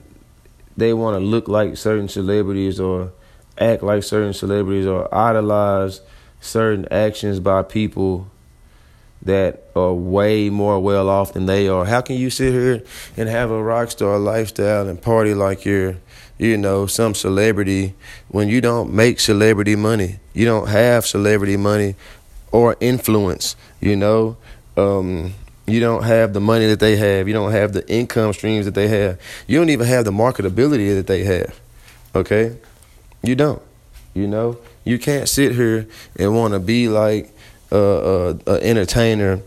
[0.77, 3.11] they want to look like certain celebrities or
[3.57, 6.01] act like certain celebrities or idolize
[6.39, 8.29] certain actions by people
[9.23, 11.85] that are way more well off than they are.
[11.85, 12.83] How can you sit here
[13.17, 15.97] and have a rock star lifestyle and party like you're,
[16.37, 17.95] you know, some celebrity
[18.29, 20.19] when you don't make celebrity money?
[20.33, 21.95] You don't have celebrity money
[22.51, 24.37] or influence, you know?
[24.77, 25.33] Um,
[25.67, 27.27] you don't have the money that they have.
[27.27, 29.19] You don't have the income streams that they have.
[29.47, 31.59] You don't even have the marketability that they have.
[32.15, 32.55] Okay?
[33.21, 33.61] You don't.
[34.13, 34.57] You know?
[34.85, 37.29] You can't sit here and want to be like
[37.71, 39.41] uh, uh, entertainer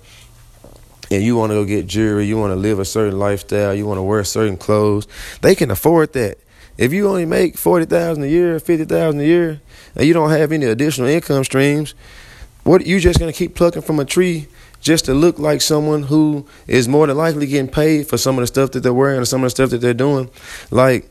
[1.10, 3.86] and you want to go get jewelry, you want to live a certain lifestyle, you
[3.86, 5.08] want to wear certain clothes,
[5.40, 6.38] they can afford that.
[6.78, 9.60] If you only make forty thousand a year, fifty thousand a year,
[9.96, 11.94] and you don't have any additional income streams,
[12.62, 14.46] what you just gonna keep plucking from a tree
[14.80, 18.42] just to look like someone who is more than likely getting paid for some of
[18.42, 20.30] the stuff that they're wearing or some of the stuff that they're doing?
[20.70, 21.10] Like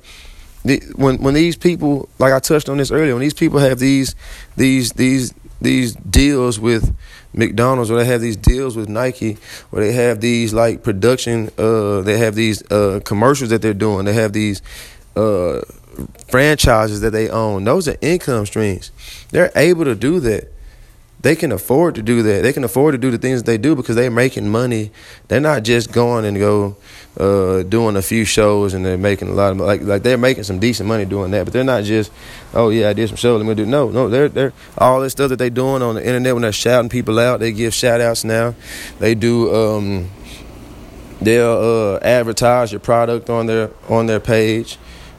[0.96, 4.16] when when these people, like I touched on this earlier, when these people have these
[4.58, 6.96] these these these deals with
[7.34, 9.38] McDonald's or they have these deals with Nike
[9.72, 14.06] or they have these like production uh they have these uh commercials that they're doing
[14.06, 14.62] they have these
[15.16, 15.62] uh
[16.30, 18.92] franchises that they own those are income streams
[19.32, 20.52] they're able to do that
[21.22, 22.44] they can afford to do that.
[22.44, 24.92] They can afford to do the things that they do because they're making money.
[25.28, 26.78] They're not just going and go
[27.20, 30.44] uh, doing a few shows and they're making a lot of like like they're making
[30.44, 31.44] some decent money doing that.
[31.44, 32.12] But they're not just
[32.54, 33.42] oh yeah I did some shows.
[33.44, 36.06] Let me do no no they're they're all this stuff that they're doing on the
[36.06, 37.42] internet when they're shouting people out.
[37.42, 38.56] They give shout outs now.
[39.00, 39.54] They do.
[39.54, 40.10] Um,
[41.22, 44.78] they'll uh, advertise your product on their on their page.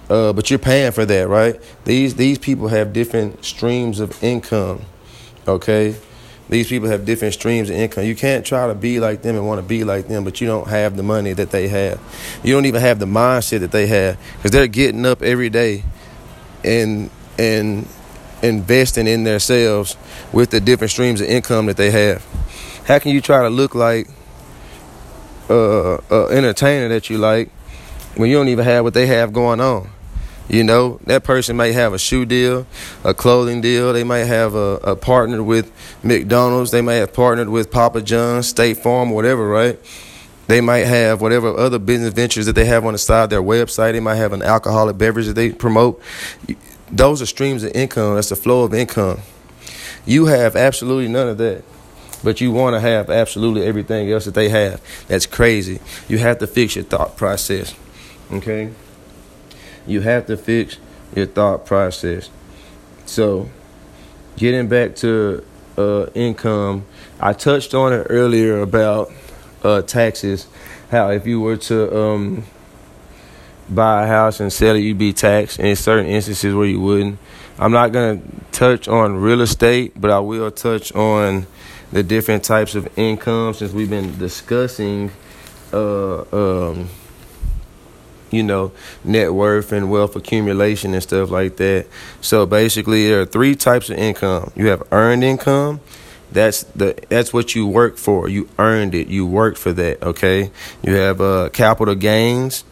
[0.09, 1.61] Uh, but you're paying for that, right?
[1.85, 4.87] These these people have different streams of income
[5.51, 5.97] Okay?
[6.49, 8.05] These people have different streams of income.
[8.05, 10.49] You can't try to be like them and want to be like them, but you
[10.49, 12.01] don't have the money that they have.
[12.43, 15.85] You don't even have the mindset that they have because they're getting up every day
[16.65, 17.09] and
[17.39, 17.87] and
[18.43, 19.97] investing in themselves
[20.33, 22.25] with the different streams of income that they have.
[22.85, 24.09] How can you try to look like
[25.49, 25.99] uh,
[26.31, 27.51] entertainer that you like
[28.17, 29.89] when you don't even have what they have going on?
[30.51, 32.67] You know, that person might have a shoe deal,
[33.05, 33.93] a clothing deal.
[33.93, 35.71] They might have a, a partner with
[36.03, 36.73] McDonald's.
[36.73, 39.79] They might have partnered with Papa John's, State Farm, whatever, right?
[40.49, 43.41] They might have whatever other business ventures that they have on the side of their
[43.41, 43.93] website.
[43.93, 46.03] They might have an alcoholic beverage that they promote.
[46.91, 48.17] Those are streams of income.
[48.17, 49.21] That's the flow of income.
[50.05, 51.65] You have absolutely none of that
[52.23, 54.79] but you want to have absolutely everything else that they have.
[55.09, 55.81] That's crazy.
[56.07, 57.75] You have to fix your thought process.
[58.31, 58.73] Okay?
[59.91, 60.79] You have to fix
[61.17, 62.31] your thought process.
[63.07, 63.51] So,
[64.37, 65.45] getting back to
[65.77, 66.87] uh, income,
[67.19, 69.11] I touched on it earlier about
[69.65, 70.47] uh, taxes.
[70.93, 72.45] How if you were to um,
[73.69, 75.59] buy a house and sell it, you'd be taxed.
[75.59, 77.19] In certain instances where you wouldn't.
[77.59, 78.21] I'm not gonna
[78.53, 81.49] touch on real estate, but I will touch on
[81.91, 85.11] the different types of income since we've been discussing
[85.73, 86.89] uh, um,
[88.31, 88.73] you know,
[89.05, 91.87] net worth and wealth accumulation and stuff like that.
[92.21, 94.53] So basically, there are three types of income.
[94.55, 95.81] You have earned income.
[96.33, 98.29] That's the that's what you work for.
[98.29, 99.09] You earned it.
[99.09, 100.03] You worked for that.
[100.03, 100.51] Okay.
[100.83, 102.65] You have uh, capital gains.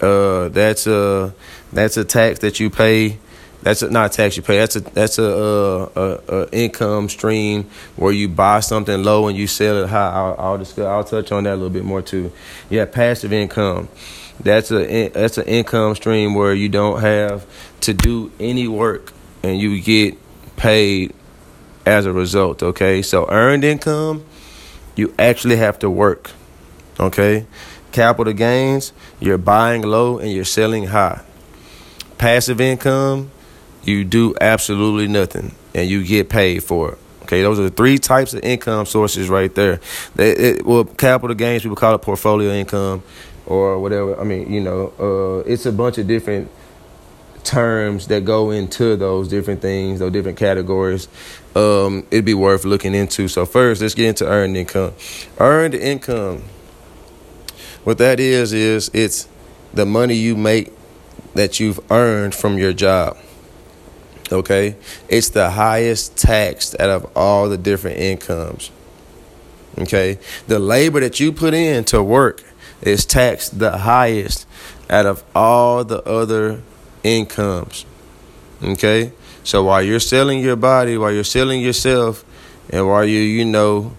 [0.00, 1.34] Uh, that's a
[1.72, 3.18] that's a tax that you pay.
[3.62, 4.58] That's a, not a tax you pay.
[4.58, 9.36] That's a that's a, uh, a, a, income stream where you buy something low and
[9.36, 10.10] you sell it high.
[10.10, 10.86] I'll, I'll discuss.
[10.86, 12.32] I'll touch on that a little bit more too.
[12.70, 13.88] You have passive income
[14.42, 17.46] that's a that's an income stream where you don't have
[17.80, 19.12] to do any work
[19.42, 20.16] and you get
[20.56, 21.14] paid
[21.86, 23.02] as a result okay?
[23.02, 24.24] So earned income
[24.96, 26.30] you actually have to work
[26.98, 27.46] okay?
[27.92, 31.22] Capital gains you're buying low and you're selling high.
[32.18, 33.30] Passive income
[33.84, 36.98] you do absolutely nothing and you get paid for it
[37.30, 39.78] Okay, those are the three types of income sources right there.
[40.16, 43.04] They, it, well, capital gains people call it portfolio income,
[43.50, 44.18] or whatever.
[44.18, 46.48] I mean, you know, uh, it's a bunch of different
[47.42, 51.08] terms that go into those different things, those different categories.
[51.56, 53.26] Um, it'd be worth looking into.
[53.26, 54.92] So first, let's get into earned income.
[55.38, 56.44] Earned income.
[57.82, 59.28] What that is is it's
[59.74, 60.72] the money you make
[61.34, 63.16] that you've earned from your job.
[64.30, 64.76] Okay?
[65.08, 68.70] It's the highest taxed out of all the different incomes.
[69.76, 70.20] Okay?
[70.46, 72.44] The labor that you put in to work
[72.82, 74.46] is taxed the highest
[74.88, 76.62] out of all the other
[77.02, 77.84] incomes.
[78.62, 79.12] Okay?
[79.44, 82.24] So while you're selling your body, while you're selling yourself,
[82.70, 83.96] and while you, you know,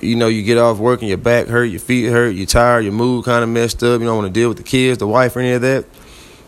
[0.00, 2.82] you know, you get off work and your back hurt, your feet hurt, you're tired,
[2.82, 5.06] your mood kind of messed up, you don't want to deal with the kids, the
[5.06, 5.86] wife, or any of that,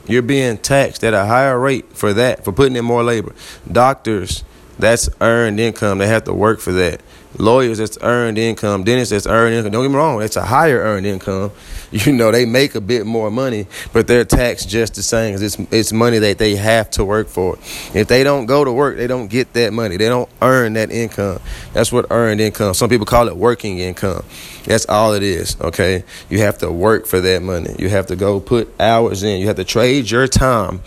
[0.07, 3.35] you're being taxed at a higher rate for that, for putting in more labor.
[3.71, 4.45] Doctors,
[4.79, 5.99] that's earned income.
[5.99, 7.01] They have to work for that.
[7.39, 8.85] Lawyers, that's earned income.
[8.85, 9.73] Dentists, that's earned income.
[9.73, 11.53] Don't get me wrong, it's a higher earned income.
[11.93, 15.43] You know, they make a bit more money, but they're taxed just the same because
[15.43, 17.59] it's, it's money that they have to work for.
[17.95, 19.97] If they don't go to work, they don't get that money.
[19.97, 21.41] They don't earn that income.
[21.73, 22.75] That's what earned income.
[22.75, 24.25] Some people call it working income.
[24.65, 26.03] That's all it is, okay?
[26.29, 27.77] You have to work for that money.
[27.79, 29.41] You have to go put hours in.
[29.41, 30.83] You have to trade your time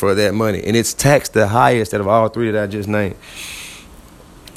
[0.00, 0.62] for that money.
[0.64, 3.16] And it's taxed the highest out of all three that I just named.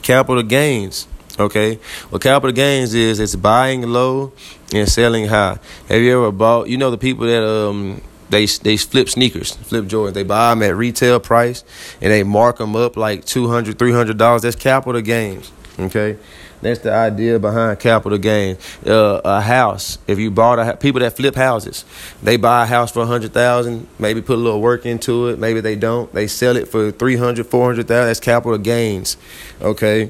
[0.01, 1.07] Capital gains
[1.39, 1.79] Okay,
[2.11, 4.33] Well, capital gains is it's buying low
[4.71, 5.57] and selling high.
[5.89, 6.69] Have you ever bought?
[6.69, 10.13] You know the people that um they they flip sneakers, flip Jordans.
[10.13, 11.63] They buy them at retail price
[12.01, 14.43] and they mark them up like 200 300 dollars.
[14.43, 15.51] That's capital gains.
[15.79, 16.17] Okay,
[16.63, 18.57] that's the idea behind capital gains.
[18.85, 19.97] Uh, a house.
[20.07, 21.85] If you bought a people that flip houses,
[22.21, 23.87] they buy a house for a hundred thousand.
[23.99, 25.39] Maybe put a little work into it.
[25.39, 26.11] Maybe they don't.
[26.13, 28.07] They sell it for three hundred, four hundred thousand.
[28.07, 29.17] That's capital gains.
[29.61, 30.09] Okay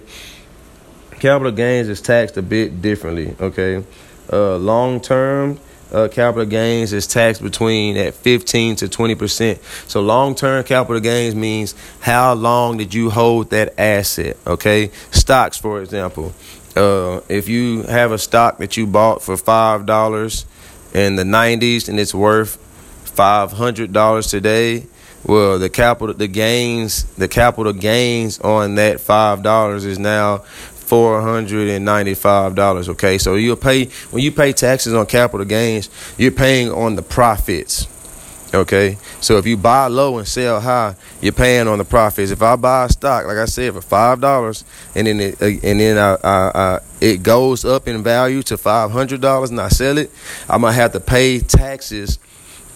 [1.23, 3.33] capital gains is taxed a bit differently.
[3.39, 3.81] Okay,
[4.31, 5.57] uh, long term.
[5.93, 9.63] Uh, capital gains is taxed between at 15 to 20 percent.
[9.87, 14.37] So long term capital gains means how long did you hold that asset?
[14.47, 16.33] Okay, stocks, for example.
[16.75, 20.45] Uh, if you have a stock that you bought for five dollars
[20.93, 22.57] in the 90s and it's worth
[23.05, 24.87] five hundred dollars today,
[25.25, 30.43] well, the capital, the gains, the capital gains on that five dollars is now
[30.93, 32.87] four hundred and ninety-five dollars.
[32.87, 35.89] Okay, so you'll pay when you pay taxes on capital gains,
[36.19, 37.87] you're paying on the profits.
[38.53, 42.29] Okay, so if you buy low and sell high, you're paying on the profits.
[42.29, 44.63] If I buy a stock, like I said, for five dollars,
[44.93, 48.55] and then it, uh, and then I, I, I, it goes up in value to
[48.55, 50.11] five hundred dollars, and I sell it,
[50.47, 52.19] I'm gonna have to pay taxes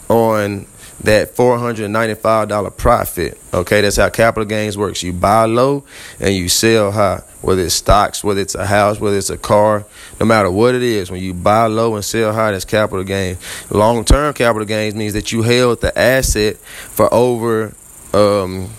[0.10, 0.66] on
[1.02, 3.40] that $495 profit.
[3.54, 5.04] Okay, that's how capital gains works.
[5.04, 5.84] You buy low
[6.20, 7.22] and you sell high.
[7.42, 9.86] Whether it's stocks, whether it's a house, whether it's a car,
[10.20, 13.38] no matter what it is, when you buy low and sell high, that's capital gains.
[13.70, 17.74] Long term capital gains means that you held the asset for over
[18.14, 18.70] um,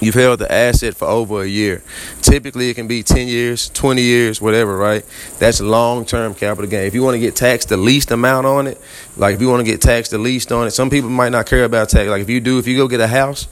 [0.00, 1.82] You've held the asset for over a year.
[2.22, 5.04] Typically, it can be 10 years, 20 years, whatever, right?
[5.38, 6.86] That's long term capital gain.
[6.86, 8.80] If you want to get taxed the least amount on it,
[9.16, 11.46] like if you want to get taxed the least on it, some people might not
[11.46, 12.08] care about tax.
[12.08, 13.46] Like if you do, if you go get a house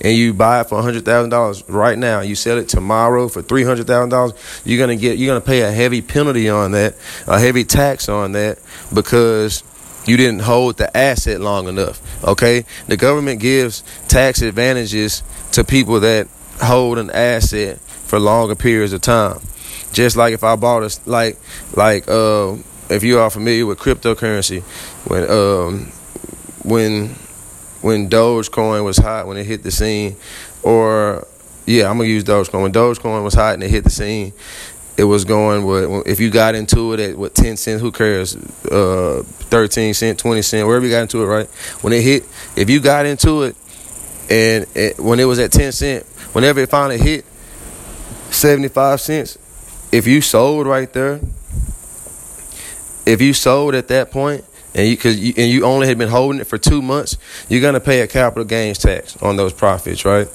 [0.00, 4.78] and you buy it for $100,000 right now, you sell it tomorrow for $300,000, you're
[4.78, 6.94] going to get, you're going to pay a heavy penalty on that,
[7.26, 8.58] a heavy tax on that
[8.94, 9.64] because
[10.06, 12.00] you didn't hold the asset long enough.
[12.24, 15.22] Okay, the government gives tax advantages
[15.52, 16.28] to people that
[16.60, 19.40] hold an asset for longer periods of time.
[19.92, 21.38] Just like if I bought a like
[21.74, 22.56] like uh,
[22.88, 24.62] if you are familiar with cryptocurrency,
[25.08, 25.92] when um,
[26.64, 27.14] when
[27.82, 30.16] when Dogecoin was hot when it hit the scene,
[30.62, 31.26] or
[31.66, 32.62] yeah, I'm gonna use Dogecoin.
[32.62, 34.32] When Dogecoin was hot and it hit the scene,
[34.96, 38.36] it was going with if you got into it at what 10 cents who cares?
[38.66, 41.48] Uh 13 cent 20 cent wherever you got into it right?
[41.80, 42.24] When it hit
[42.56, 43.56] if you got into it
[44.30, 47.24] and it, when it was at 10 cent whenever it finally hit
[48.30, 49.38] 75 cents
[49.92, 51.20] if you sold right there
[53.04, 56.08] if you sold at that point and you cause you, and you only had been
[56.08, 57.18] holding it for 2 months
[57.48, 60.28] you're going to pay a capital gains tax on those profits right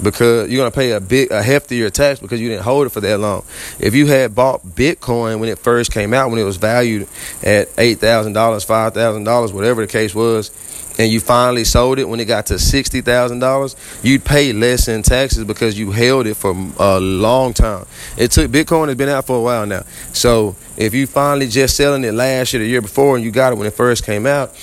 [0.00, 3.00] because you're gonna pay a big a heftier tax because you didn't hold it for
[3.00, 3.44] that long.
[3.78, 7.08] If you had bought Bitcoin when it first came out, when it was valued
[7.42, 10.50] at eight thousand dollars, five thousand dollars, whatever the case was,
[10.98, 14.88] and you finally sold it when it got to sixty thousand dollars, you'd pay less
[14.88, 17.86] in taxes because you held it for a long time.
[18.16, 19.84] It took Bitcoin has been out for a while now.
[20.12, 23.52] So if you finally just selling it last year, the year before, and you got
[23.52, 24.54] it when it first came out,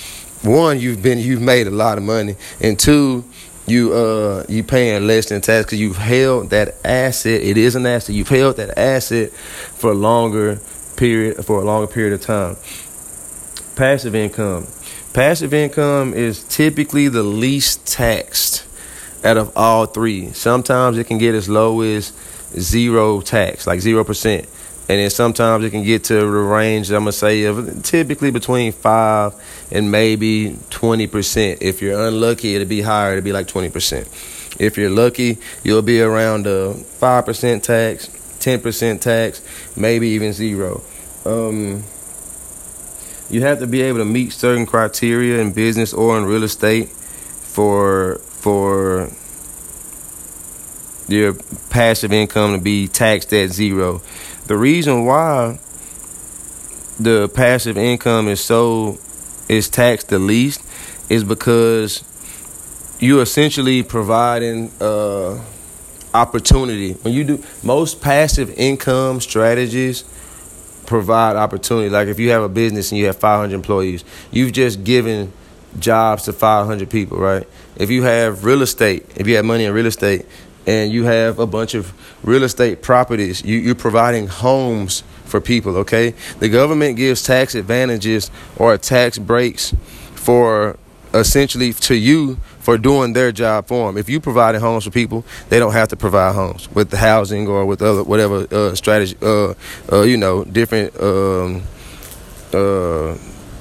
[0.43, 3.25] one, you've been you've made a lot of money, and two
[3.69, 7.41] you uh you paying less than tax because you've held that asset.
[7.41, 8.15] It is an asset.
[8.15, 10.59] You've held that asset for a longer
[10.95, 12.57] period for a longer period of time.
[13.75, 14.67] Passive income.
[15.13, 18.65] Passive income is typically the least taxed
[19.23, 20.31] out of all three.
[20.33, 22.13] Sometimes it can get as low as
[22.57, 24.47] zero tax, like zero percent.
[24.89, 28.71] And then sometimes it can get to the range I'm gonna say of typically between
[28.71, 29.35] five
[29.71, 31.61] and maybe twenty percent.
[31.61, 33.11] If you're unlucky, it'll be higher.
[33.11, 34.07] It'll be like twenty percent.
[34.59, 36.45] If you're lucky, you'll be around
[36.85, 38.09] five percent tax,
[38.39, 39.43] ten percent tax,
[39.77, 40.81] maybe even zero.
[41.23, 41.83] Um,
[43.29, 46.89] you have to be able to meet certain criteria in business or in real estate
[46.89, 49.11] for for
[51.07, 51.35] your
[51.69, 54.01] passive income to be taxed at zero.
[54.49, 55.59] The reason why
[56.99, 58.97] the passive income is so
[59.47, 60.65] is taxed the least
[61.07, 62.03] is because
[62.99, 65.39] you essentially providing uh,
[66.15, 66.93] opportunity.
[66.93, 70.03] When you do most passive income strategies
[70.87, 71.91] provide opportunity.
[71.91, 75.31] Like if you have a business and you have 500 employees, you've just given
[75.77, 77.45] jobs to 500 people, right?
[77.75, 80.25] If you have real estate, if you have money in real estate,
[80.69, 81.91] and you have a bunch of
[82.21, 83.43] real estate properties.
[83.43, 86.13] You, you're providing homes for people, okay?
[86.37, 89.73] The government gives tax advantages or tax breaks
[90.13, 90.77] for
[91.11, 93.97] essentially to you for doing their job for them.
[93.97, 97.47] If you providing homes for people, they don't have to provide homes with the housing
[97.47, 99.55] or with other whatever uh, strategy, uh,
[99.91, 101.63] uh, you know, different, um,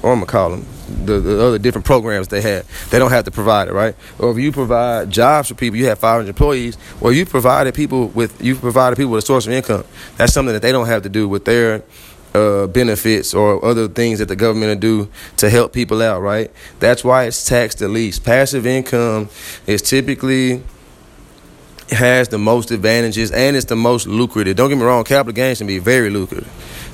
[0.03, 0.65] uh, what am I call them?
[0.89, 2.89] the, the other different programs they have.
[2.89, 3.95] They don't have to provide it, right?
[4.17, 6.77] Or if you provide jobs for people, you have 500 employees.
[6.99, 9.83] Well, you provided people with you provided people with a source of income.
[10.17, 11.83] That's something that they don't have to do with their
[12.33, 16.51] uh, benefits or other things that the government will do to help people out, right?
[16.79, 18.23] That's why it's taxed the least.
[18.23, 19.29] Passive income
[19.65, 20.63] is typically
[21.89, 24.55] has the most advantages and it's the most lucrative.
[24.55, 26.47] Don't get me wrong, capital gains can be very lucrative.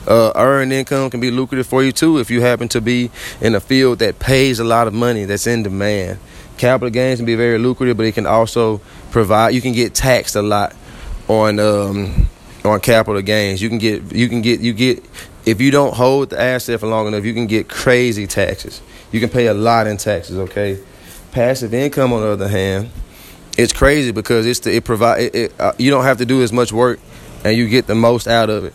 [0.07, 3.09] Uh, earned income can be lucrative for you too if you happen to be
[3.41, 6.19] in a field that pays a lot of money that's in demand.
[6.57, 8.79] Capital gains can be very lucrative, but it can also
[9.11, 9.53] provide.
[9.53, 10.75] You can get taxed a lot
[11.27, 12.27] on um,
[12.63, 13.61] on capital gains.
[13.61, 15.03] You can get you can get you get
[15.45, 18.81] if you don't hold the asset for long enough, you can get crazy taxes.
[19.11, 20.37] You can pay a lot in taxes.
[20.37, 20.79] Okay,
[21.31, 22.89] passive income on the other hand,
[23.57, 26.41] it's crazy because it's the, it provide it, it, uh, you don't have to do
[26.41, 26.99] as much work
[27.43, 28.73] and you get the most out of it.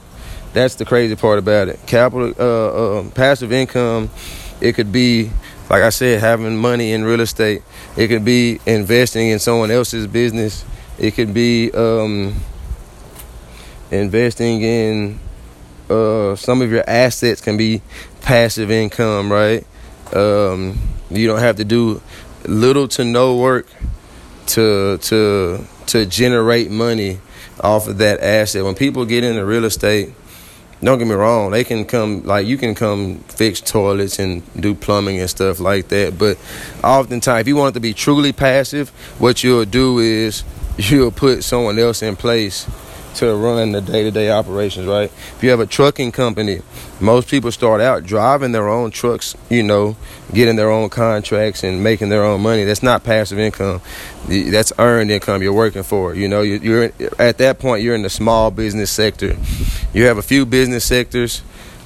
[0.53, 1.79] That's the crazy part about it.
[1.87, 4.11] Capital, uh, uh, passive income,
[4.61, 5.31] it could be,
[5.69, 7.63] like I said, having money in real estate.
[7.97, 10.65] It could be investing in someone else's business.
[10.99, 12.35] It could be um,
[13.91, 15.21] investing in
[15.89, 17.83] uh, some of your assets can be
[18.21, 19.67] passive income, right?
[20.15, 20.79] Um,
[21.11, 22.01] you don't have to do
[22.45, 23.67] little to no work
[24.47, 27.21] to to to generate money
[27.61, 28.65] off of that asset.
[28.65, 30.13] When people get into real estate,
[30.83, 34.75] don't get me wrong, they can come like you can come fix toilets and do
[34.75, 36.19] plumbing and stuff like that.
[36.19, 36.39] But
[36.83, 40.43] oftentimes, if you want it to be truly passive, what you'll do is
[40.79, 42.67] you'll put someone else in place
[43.17, 45.11] to run the day to day operations, right?
[45.37, 46.61] If you have a trucking company,
[47.01, 49.97] most people start out driving their own trucks, you know,
[50.33, 52.65] getting their own contracts and making their own money.
[52.65, 53.81] That's not passive income.
[54.29, 56.15] That's earned income you're working for.
[56.15, 59.37] You know, you're at that point, you're in the small business sector.
[59.93, 61.43] You have a few business sectors,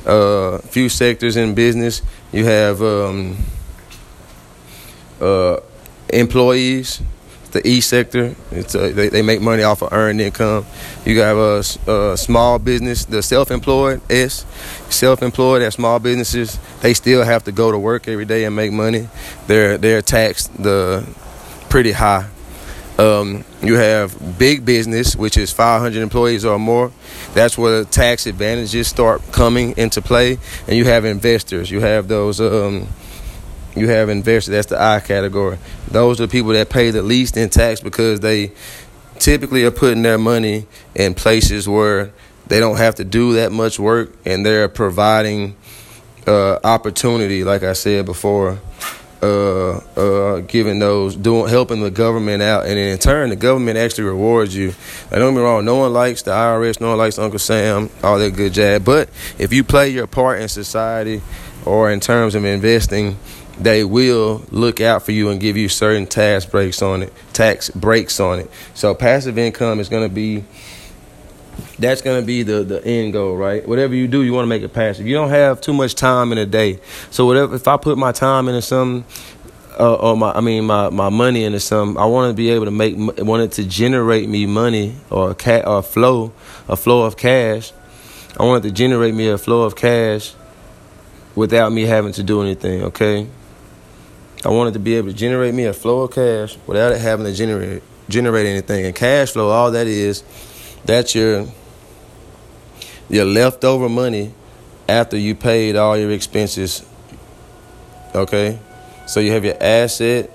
[0.06, 2.02] a uh, few sectors in business.
[2.32, 3.36] You have um,
[5.20, 5.60] uh,
[6.10, 7.00] employees
[7.54, 8.34] the E sector.
[8.50, 10.66] It's a, they, they make money off of earned income.
[11.06, 14.44] You got a, a small business, the self-employed S,
[14.90, 16.58] self-employed at small businesses.
[16.82, 19.08] They still have to go to work every day and make money.
[19.46, 21.06] They're they're taxed the
[21.70, 22.28] pretty high.
[22.98, 26.92] Um, you have big business, which is 500 employees or more.
[27.34, 30.38] That's where the tax advantages start coming into play.
[30.68, 31.70] And you have investors.
[31.70, 32.40] You have those.
[32.40, 32.86] Um,
[33.74, 34.52] you have investors.
[34.52, 35.58] That's the I category.
[35.90, 38.52] Those are the people that pay the least in tax because they
[39.18, 42.12] typically are putting their money in places where
[42.46, 45.56] they don't have to do that much work and they're providing
[46.26, 48.58] uh, opportunity, like I said before,
[49.24, 54.04] uh, uh, giving those, doing, helping the government out, and in turn, the government actually
[54.04, 54.74] rewards you.
[55.10, 57.88] I don't get me wrong, no one likes the IRS, no one likes Uncle Sam,
[58.02, 58.82] all that good jazz.
[58.82, 59.08] But
[59.38, 61.22] if you play your part in society
[61.64, 63.16] or in terms of investing,
[63.58, 67.70] they will look out for you and give you certain tax breaks on it, tax
[67.70, 68.50] breaks on it.
[68.74, 70.44] So passive income is going to be
[71.78, 73.66] that's going to be the the end goal, right?
[73.66, 75.06] Whatever you do, you want to make it passive.
[75.06, 76.80] You don't have too much time in a day,
[77.10, 77.54] so whatever.
[77.54, 79.04] If I put my time into something,
[79.78, 82.00] uh, or my I mean my, my money into something.
[82.00, 85.34] I want to be able to make want it to generate me money or a
[85.34, 86.32] cat or flow
[86.68, 87.72] a flow of cash.
[88.38, 90.34] I want it to generate me a flow of cash
[91.34, 92.82] without me having to do anything.
[92.82, 93.26] Okay.
[94.44, 97.26] I wanted to be able to generate me a flow of cash without it having
[97.26, 98.84] to generate generate anything.
[98.84, 100.22] And cash flow, all that is,
[100.84, 101.46] that's your
[103.08, 104.32] your leftover money
[104.88, 106.84] after you paid all your expenses.
[108.14, 108.58] Okay?
[109.06, 110.30] So you have your asset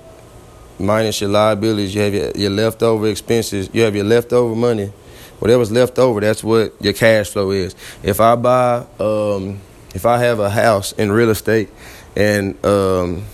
[0.78, 4.92] minus your liabilities, you have your, your leftover expenses, you have your leftover money.
[5.38, 7.74] Whatever's left over, that's what your cash flow is.
[8.02, 9.60] If I buy um,
[9.94, 11.70] if I have a house in real estate
[12.14, 13.24] and um,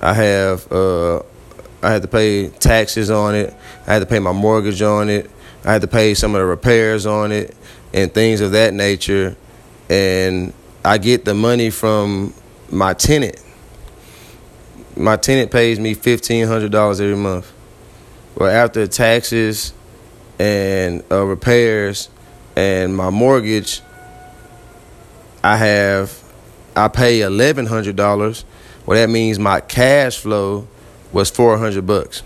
[0.00, 1.22] I have uh,
[1.82, 3.54] I had to pay taxes on it,
[3.86, 5.30] I had to pay my mortgage on it,
[5.64, 7.56] I had to pay some of the repairs on it
[7.92, 9.36] and things of that nature
[9.88, 10.52] and
[10.84, 12.34] I get the money from
[12.70, 13.40] my tenant.
[14.96, 17.52] My tenant pays me fifteen hundred dollars every month.
[18.34, 19.72] Well, after taxes
[20.38, 22.08] and uh, repairs
[22.56, 23.80] and my mortgage,
[25.44, 26.18] I have
[26.74, 28.44] I pay eleven hundred dollars.
[28.86, 30.66] Well, that means my cash flow
[31.12, 32.22] was four hundred bucks.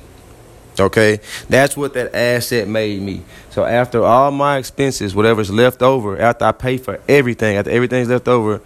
[0.79, 3.23] Okay, that's what that asset made me.
[3.51, 8.09] So after all my expenses, whatever's left over, after I pay for everything, after everything's
[8.09, 8.61] left over,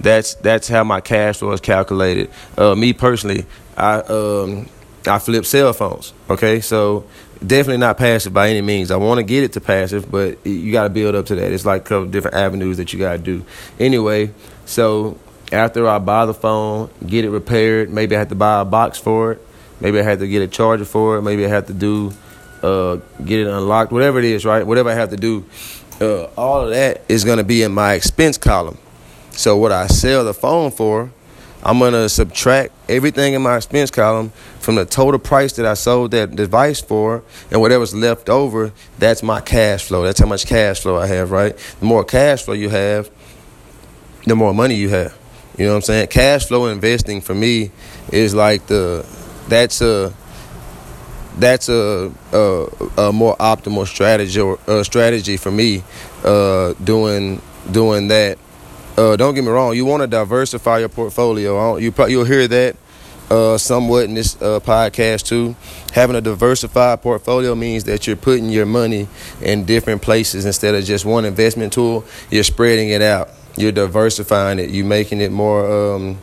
[0.00, 2.30] that's that's how my cash flow is calculated.
[2.58, 3.46] Uh, me personally,
[3.76, 4.68] I um,
[5.06, 6.12] I flip cell phones.
[6.28, 7.06] Okay, so
[7.44, 8.90] definitely not passive by any means.
[8.90, 11.52] I want to get it to passive, but you got to build up to that.
[11.52, 13.44] It's like a couple different avenues that you got to do.
[13.78, 14.32] Anyway,
[14.66, 15.18] so
[15.52, 18.98] after I buy the phone, get it repaired, maybe I have to buy a box
[18.98, 19.46] for it
[19.80, 21.22] Maybe I had to get a charger for it.
[21.22, 22.12] Maybe I had to do
[22.64, 23.92] uh, get it unlocked.
[23.92, 24.66] Whatever it is, right?
[24.66, 25.44] Whatever I have to do,
[26.00, 28.78] uh, all of that is going to be in my expense column.
[29.32, 31.10] So what I sell the phone for,
[31.62, 35.74] I'm going to subtract everything in my expense column from the total price that I
[35.74, 40.02] sold that device for, and whatever's left over, that's my cash flow.
[40.02, 41.56] That's how much cash flow I have, right?
[41.80, 43.10] The more cash flow you have,
[44.24, 45.16] the more money you have.
[45.58, 46.08] You know what I'm saying?
[46.08, 47.70] Cash flow investing for me
[48.10, 49.06] is like the
[49.48, 50.12] that's a
[51.38, 52.66] that's a, a,
[52.96, 55.82] a more optimal strategy or uh, strategy for me
[56.24, 57.40] uh, doing
[57.70, 58.38] doing that.
[58.96, 59.74] Uh, don't get me wrong.
[59.74, 61.76] You want to diversify your portfolio.
[61.76, 62.76] You you'll hear that
[63.30, 65.56] uh, somewhat in this uh, podcast too.
[65.92, 69.08] Having a diversified portfolio means that you're putting your money
[69.40, 72.04] in different places instead of just one investment tool.
[72.30, 73.30] You're spreading it out.
[73.56, 74.70] You're diversifying it.
[74.70, 75.94] You're making it more.
[75.94, 76.18] Um,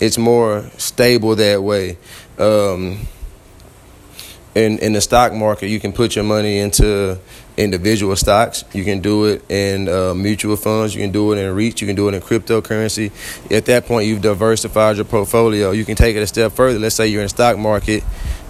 [0.00, 1.98] it's more stable that way.
[2.40, 3.06] Um,
[4.54, 7.18] in in the stock market, you can put your money into
[7.56, 8.64] individual stocks.
[8.72, 10.94] You can do it in uh, mutual funds.
[10.94, 11.80] You can do it in REITs.
[11.80, 13.12] You can do it in cryptocurrency.
[13.50, 15.70] At that point, you've diversified your portfolio.
[15.70, 16.78] You can take it a step further.
[16.78, 18.02] Let's say you're in stock market.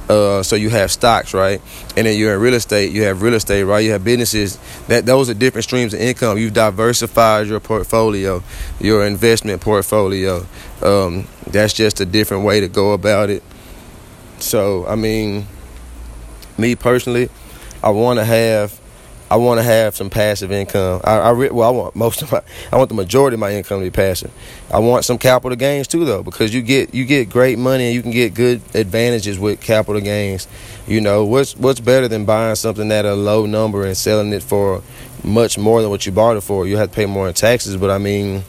[0.08, 1.60] Uh, so you have stocks, right?
[1.96, 2.90] And then you're in real estate.
[2.90, 3.78] You have real estate, right?
[3.84, 4.58] You have businesses.
[4.88, 6.36] That those are different streams of income.
[6.36, 8.42] You've diversified your portfolio,
[8.80, 10.46] your investment portfolio.
[10.82, 13.44] Um, that's just a different way to go about it.
[14.42, 15.46] So I mean,
[16.58, 17.28] me personally,
[17.82, 18.78] I want to have,
[19.30, 21.00] I want to have some passive income.
[21.02, 23.52] I, I re- well, I want most of my, I want the majority of my
[23.52, 24.30] income to be passive.
[24.70, 27.94] I want some capital gains too, though, because you get you get great money and
[27.94, 30.46] you can get good advantages with capital gains.
[30.86, 34.42] You know, what's what's better than buying something at a low number and selling it
[34.42, 34.82] for
[35.24, 36.66] much more than what you bought it for?
[36.66, 38.44] You have to pay more in taxes, but I mean,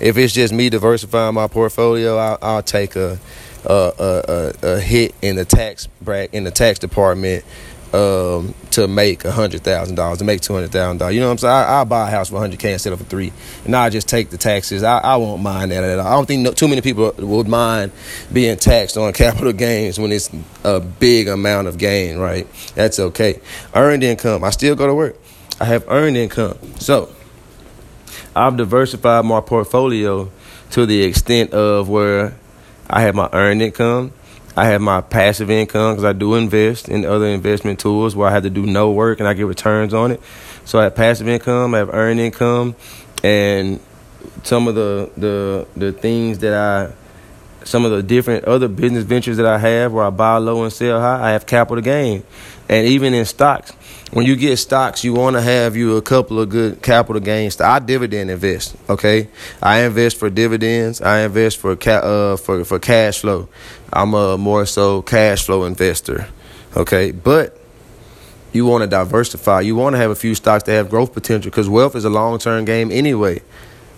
[0.00, 3.18] if it's just me diversifying my portfolio, I'll, I'll take a
[3.64, 5.88] a, a, a, hit in the tax
[6.32, 7.44] in the tax department
[7.92, 11.14] um, to make hundred thousand dollars, to make two hundred thousand dollars.
[11.14, 11.54] You know what I'm saying?
[11.54, 13.32] I, will buy a house for hundred k instead of for three,
[13.64, 14.82] and I just take the taxes.
[14.82, 16.06] I, I won't mind that at all.
[16.06, 17.92] I don't think no, too many people would mind
[18.32, 20.30] being taxed on capital gains when it's
[20.64, 22.18] a big amount of gain.
[22.18, 22.46] Right?
[22.74, 23.40] That's okay.
[23.74, 24.42] Earned income.
[24.42, 25.18] I still go to work.
[25.60, 26.58] I have earned income.
[26.76, 27.14] So
[28.34, 30.30] I've diversified my portfolio
[30.70, 32.34] to the extent of where
[32.92, 34.12] I have my earned income.
[34.54, 38.32] I have my passive income because I do invest in other investment tools where I
[38.32, 40.20] have to do no work and I get returns on it.
[40.66, 42.76] So I have passive income, I have earned income,
[43.24, 43.80] and
[44.42, 46.92] some of the the the things that I
[47.64, 50.72] some of the different other business ventures that I have where I buy low and
[50.72, 52.22] sell high, I have capital gain.
[52.68, 53.72] And even in stocks,
[54.12, 57.58] when you get stocks, you want to have you a couple of good capital gains.
[57.60, 59.28] I dividend invest, okay?
[59.62, 61.00] I invest for dividends.
[61.00, 63.48] I invest for ca- uh, for for cash flow.
[63.90, 66.28] I'm a more so cash flow investor,
[66.76, 67.10] okay?
[67.10, 67.58] But
[68.52, 69.62] you want to diversify.
[69.62, 72.10] You want to have a few stocks that have growth potential because wealth is a
[72.10, 73.40] long term game anyway.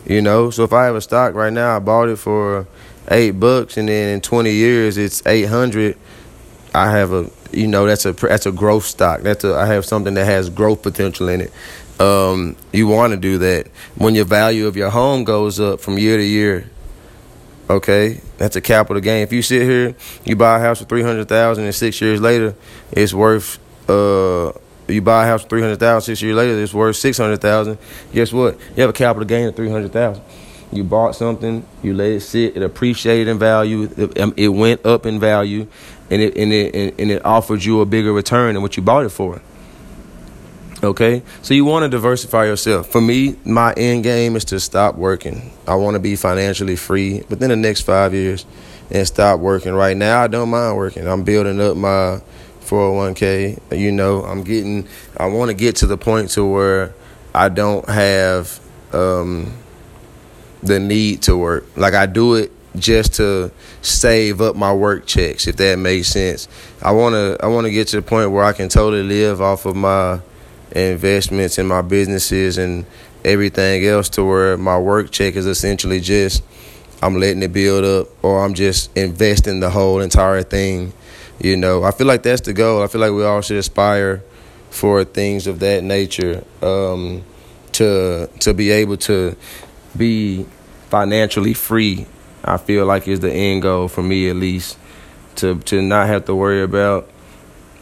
[0.07, 2.69] You know, so if I have a stock right now, I bought it for
[3.11, 5.99] eight bucks, and then in twenty years it's eight hundred.
[6.75, 9.21] I have a you know that's a that's a growth stock.
[9.21, 11.53] That's a I have something that has growth potential in it.
[12.01, 15.99] Um, you want to do that when your value of your home goes up from
[15.99, 16.69] year to year.
[17.71, 19.23] Okay, that's a capital gain.
[19.23, 19.95] If you sit here,
[20.25, 22.55] you buy a house for three hundred thousand, and six years later,
[22.93, 23.59] it's worth.
[23.89, 24.53] Uh,
[24.89, 26.15] you buy a house for three hundred thousand.
[26.15, 27.79] Six years later, it's worth six hundred thousand.
[28.13, 28.59] Guess what?
[28.77, 30.23] You have a capital gain of three hundred thousand.
[30.73, 34.85] You bought something, you let it sit, it appreciated in value, it, um, it went
[34.85, 35.69] up in value,
[36.11, 39.05] and it and it and it offered you a bigger return than what you bought
[39.05, 39.41] it for.
[40.83, 42.89] Okay, so you want to diversify yourself.
[42.89, 45.51] For me, my end game is to stop working.
[45.67, 48.45] I want to be financially free within the next five years
[48.91, 49.73] and stop working.
[49.73, 51.07] Right now, I don't mind working.
[51.07, 52.21] I'm building up my
[52.67, 53.79] 401k.
[53.81, 54.87] You know, I'm getting.
[55.17, 56.93] I want to get to the point to where
[57.35, 58.61] I don't have
[58.93, 59.55] um,
[60.63, 61.65] the need to work.
[61.77, 63.51] Like I do it just to
[63.83, 66.49] save up my work checks, if that makes sense.
[66.83, 69.77] I wanna I wanna get to the point where I can totally live off of
[69.77, 70.21] my
[70.73, 72.85] investments in my businesses and
[73.25, 76.43] everything else to where my work check is essentially just
[77.03, 80.93] I'm letting it build up or I'm just investing the whole entire thing.
[81.39, 82.83] You know, I feel like that's the goal.
[82.83, 84.23] I feel like we all should aspire
[84.71, 87.23] for things of that nature um,
[87.73, 89.37] to to be able to
[89.97, 90.47] be
[90.89, 92.07] financially free.
[92.45, 94.79] I feel like is the end goal for me at least
[95.37, 97.11] to to not have to worry about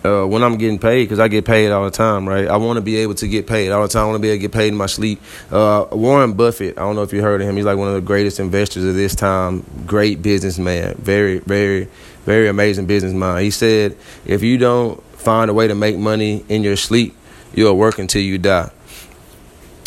[0.05, 2.49] uh, when I'm getting paid, because I get paid all the time, right?
[2.49, 4.03] I want to be able to get paid all the time.
[4.03, 5.21] I want to be able to get paid in my sleep.
[5.51, 7.57] Uh, Warren Buffett, I don't know if you heard of him.
[7.57, 9.65] He's like one of the greatest investors of this time.
[9.87, 10.97] Great businessman.
[10.97, 11.89] Very, very,
[12.25, 13.43] very amazing business businessman.
[13.43, 17.15] He said, if you don't find a way to make money in your sleep,
[17.55, 18.71] you'll work until you die.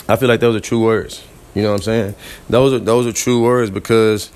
[0.08, 1.26] I feel like those are true words.
[1.54, 2.16] You know what I'm saying?
[2.50, 4.30] Those are those are true words because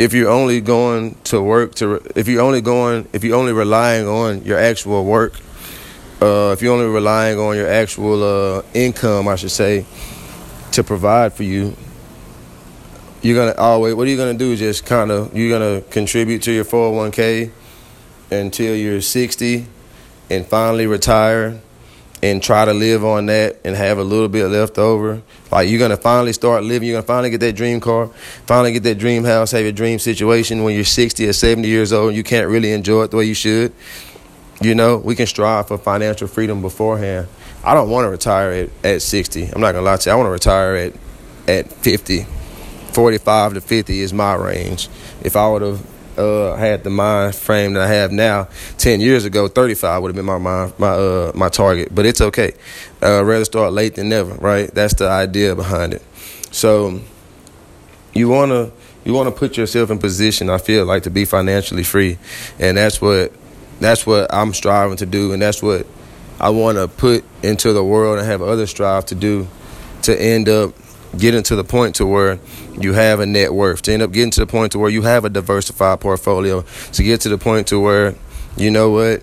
[0.00, 4.06] if you're only going to work to if you're only going if you're only relying
[4.06, 5.34] on your actual work
[6.22, 9.84] uh, if you're only relying on your actual uh, income i should say
[10.72, 11.76] to provide for you
[13.22, 14.56] you're gonna always what are you gonna do?
[14.56, 17.50] Just kind of you're gonna contribute to your 401k
[18.30, 19.66] until you're 60
[20.30, 21.60] and finally retire
[22.22, 25.22] and try to live on that and have a little bit left over.
[25.50, 28.08] Like you're gonna finally start living, you're gonna finally get that dream car,
[28.46, 31.92] finally get that dream house, have your dream situation when you're 60 or 70 years
[31.92, 33.72] old and you can't really enjoy it the way you should.
[34.60, 37.28] You know, we can strive for financial freedom beforehand.
[37.64, 39.46] I don't want to retire at, at 60.
[39.46, 40.12] I'm not gonna lie to you.
[40.12, 40.92] I want to retire at
[41.48, 42.26] at 50.
[42.92, 44.88] 45 to 50 is my range.
[45.22, 45.89] If I would have
[46.20, 48.48] uh, had the mind frame that I have now,
[48.78, 51.94] ten years ago, thirty five would have been my mind, my uh, my target.
[51.94, 52.52] But it's okay.
[53.02, 54.72] Uh, rather start late than never, right?
[54.72, 56.02] That's the idea behind it.
[56.52, 57.00] So
[58.14, 58.70] you wanna
[59.04, 60.50] you wanna put yourself in position.
[60.50, 62.18] I feel like to be financially free,
[62.58, 63.32] and that's what
[63.80, 65.86] that's what I'm striving to do, and that's what
[66.40, 69.46] I want to put into the world and have others strive to do
[70.02, 70.74] to end up
[71.18, 72.38] getting to the point to where
[72.78, 75.02] you have a net worth to end up getting to the point to where you
[75.02, 78.14] have a diversified portfolio to get to the point to where
[78.56, 79.22] you know what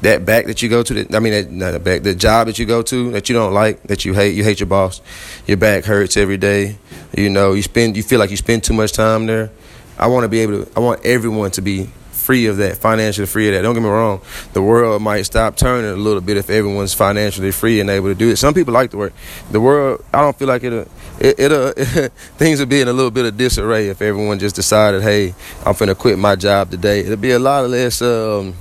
[0.00, 2.58] that back that you go to the, I mean that, not back the job that
[2.58, 5.00] you go to that you don't like that you hate you hate your boss
[5.46, 6.76] your back hurts every day
[7.16, 9.50] you know you spend you feel like you spend too much time there.
[9.98, 11.88] I want to be able to I want everyone to be
[12.24, 13.62] free of that, financially free of that.
[13.62, 14.22] Don't get me wrong.
[14.54, 18.14] The world might stop turning a little bit if everyone's financially free and able to
[18.14, 18.36] do it.
[18.36, 19.12] Some people like to work.
[19.50, 20.88] The world, I don't feel like it'll,
[21.20, 21.72] it, it'll,
[22.38, 25.34] things would be in a little bit of disarray if everyone just decided, hey,
[25.66, 27.00] I'm finna quit my job today.
[27.00, 28.54] It'll be a lot less, um,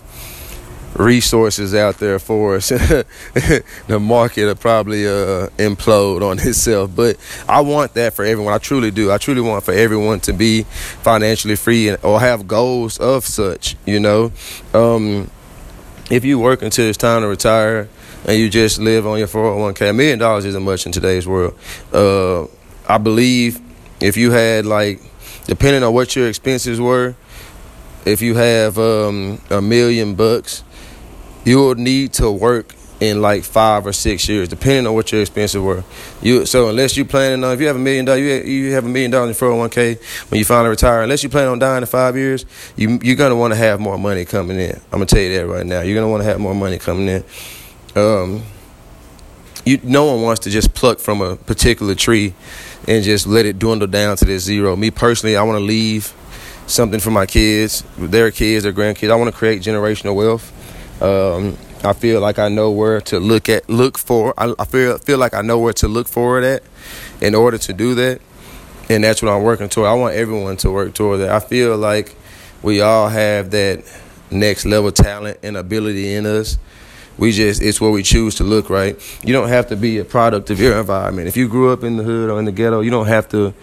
[0.95, 2.69] resources out there for us.
[3.87, 6.95] the market will probably uh, implode on itself.
[6.95, 7.17] But
[7.47, 8.53] I want that for everyone.
[8.53, 9.11] I truly do.
[9.11, 13.75] I truly want for everyone to be financially free and, or have goals of such.
[13.85, 14.31] You know,
[14.73, 15.29] um,
[16.09, 17.89] if you work until it's time to retire
[18.25, 21.57] and you just live on your 401k, a million dollars isn't much in today's world.
[21.91, 22.45] Uh,
[22.87, 23.59] I believe
[23.99, 25.01] if you had like,
[25.45, 27.15] depending on what your expenses were,
[28.05, 30.63] if you have um, a million bucks
[31.45, 35.21] you will need to work in like five or six years, depending on what your
[35.21, 35.83] expenses were.
[36.21, 38.85] You so unless you planning on if you have a million dollars, you you have
[38.85, 39.97] a million dollars in four hundred one k
[40.29, 41.01] when you finally retire.
[41.01, 42.45] Unless you plan on dying in five years,
[42.77, 44.75] you you're gonna want to have more money coming in.
[44.75, 45.81] I'm gonna tell you that right now.
[45.81, 47.23] You're gonna want to have more money coming in.
[47.95, 48.43] Um,
[49.65, 52.33] you no one wants to just pluck from a particular tree
[52.87, 54.75] and just let it dwindle down to this zero.
[54.75, 56.13] Me personally, I want to leave
[56.67, 59.11] something for my kids, their kids, their grandkids.
[59.11, 60.51] I want to create generational wealth.
[61.01, 64.33] Um, I feel like I know where to look at, look for.
[64.37, 66.63] I, I, feel feel like I know where to look for it at,
[67.21, 68.21] in order to do that.
[68.89, 69.89] and that's what I'm working toward.
[69.89, 71.29] I want everyone to work toward that.
[71.29, 72.15] I feel like
[72.61, 73.83] we all have that
[74.31, 76.57] next level talent and ability in us.
[77.17, 78.97] We just it's where we choose to look, right?
[79.23, 81.27] You don't have to be a product of your environment.
[81.27, 83.53] If you grew up in the hood or in the ghetto, you don't have to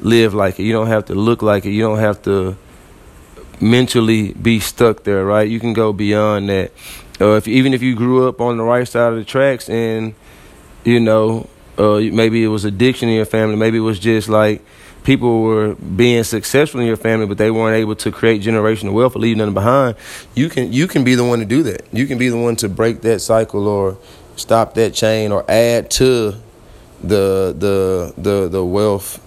[0.00, 0.64] live like it.
[0.64, 1.70] You don't have to look like it.
[1.70, 2.56] You don't have to
[3.60, 5.48] mentally be stuck there, right?
[5.48, 6.72] You can go beyond that.
[7.20, 10.14] Uh, if even if you grew up on the right side of the tracks and
[10.84, 11.48] you know
[11.78, 14.62] uh, maybe it was addiction in your family, maybe it was just like
[15.06, 19.14] people were being successful in your family, but they weren't able to create generational wealth
[19.14, 19.96] or leave nothing behind.
[20.34, 21.82] You can you can be the one to do that.
[21.92, 23.96] You can be the one to break that cycle or
[24.34, 26.34] stop that chain or add to
[27.02, 29.22] the the the the wealth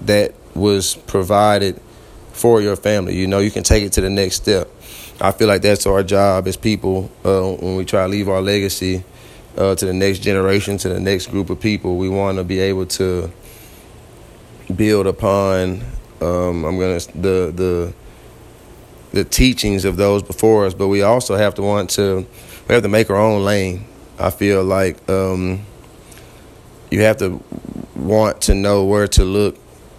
[0.00, 1.80] that was provided
[2.36, 3.16] for your family.
[3.16, 4.68] You know, you can take it to the next step.
[5.20, 8.42] I feel like that's our job as people uh, when we try to leave our
[8.42, 9.02] legacy
[9.56, 11.96] uh, to the next generation, to the next group of people.
[11.96, 13.32] We want to be able to
[14.74, 15.82] build upon.
[16.20, 17.94] Um, I'm gonna the the
[19.12, 22.26] the teachings of those before us, but we also have to want to
[22.68, 23.86] we have to make our own lane.
[24.18, 25.64] I feel like um,
[26.90, 27.42] you have to
[27.94, 29.56] want to know where to look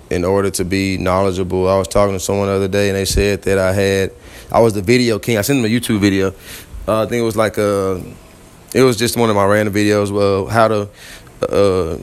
[0.10, 1.68] in order to be knowledgeable.
[1.70, 4.12] I was talking to someone the other day, and they said that I had
[4.52, 5.38] I was the video king.
[5.38, 6.34] I sent them a YouTube video.
[6.88, 8.02] Uh, I think it was like a,
[8.74, 10.10] it was just one of my random videos.
[10.10, 10.90] Well, how to,
[11.42, 11.98] uh,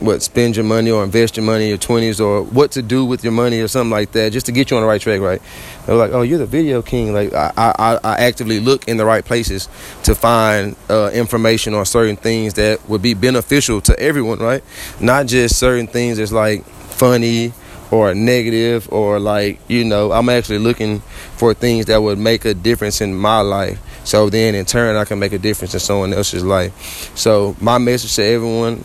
[0.00, 3.04] what spend your money or invest your money in your twenties or what to do
[3.04, 5.20] with your money or something like that, just to get you on the right track,
[5.20, 5.40] right?
[5.86, 7.14] They're like, oh, you're the video king.
[7.14, 9.68] Like I, I, I actively look in the right places
[10.02, 14.62] to find uh, information on certain things that would be beneficial to everyone, right?
[15.00, 16.64] Not just certain things that's like
[16.96, 17.52] funny
[17.90, 21.00] or negative or like you know i'm actually looking
[21.36, 23.78] for things that would make a difference in my life.
[24.04, 27.16] So then in turn i can make a difference in someone else's life.
[27.16, 28.84] So my message to everyone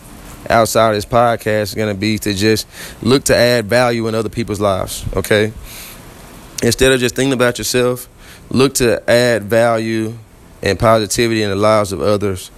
[0.50, 2.66] outside this podcast is going to be to just
[3.02, 5.52] look to add value in other people's lives okay?
[6.62, 8.08] Instead of just thinking about yourself
[8.50, 10.16] look to add value
[10.62, 12.50] and positivity in the lives of others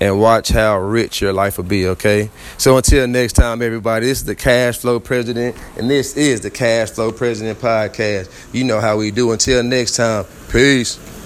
[0.00, 2.30] and watch how rich your life will be, okay?
[2.56, 6.50] So until next time, everybody, this is the Cash Flow President, and this is the
[6.50, 8.30] Cash Flow President Podcast.
[8.52, 9.32] You know how we do.
[9.32, 11.17] Until next time, peace.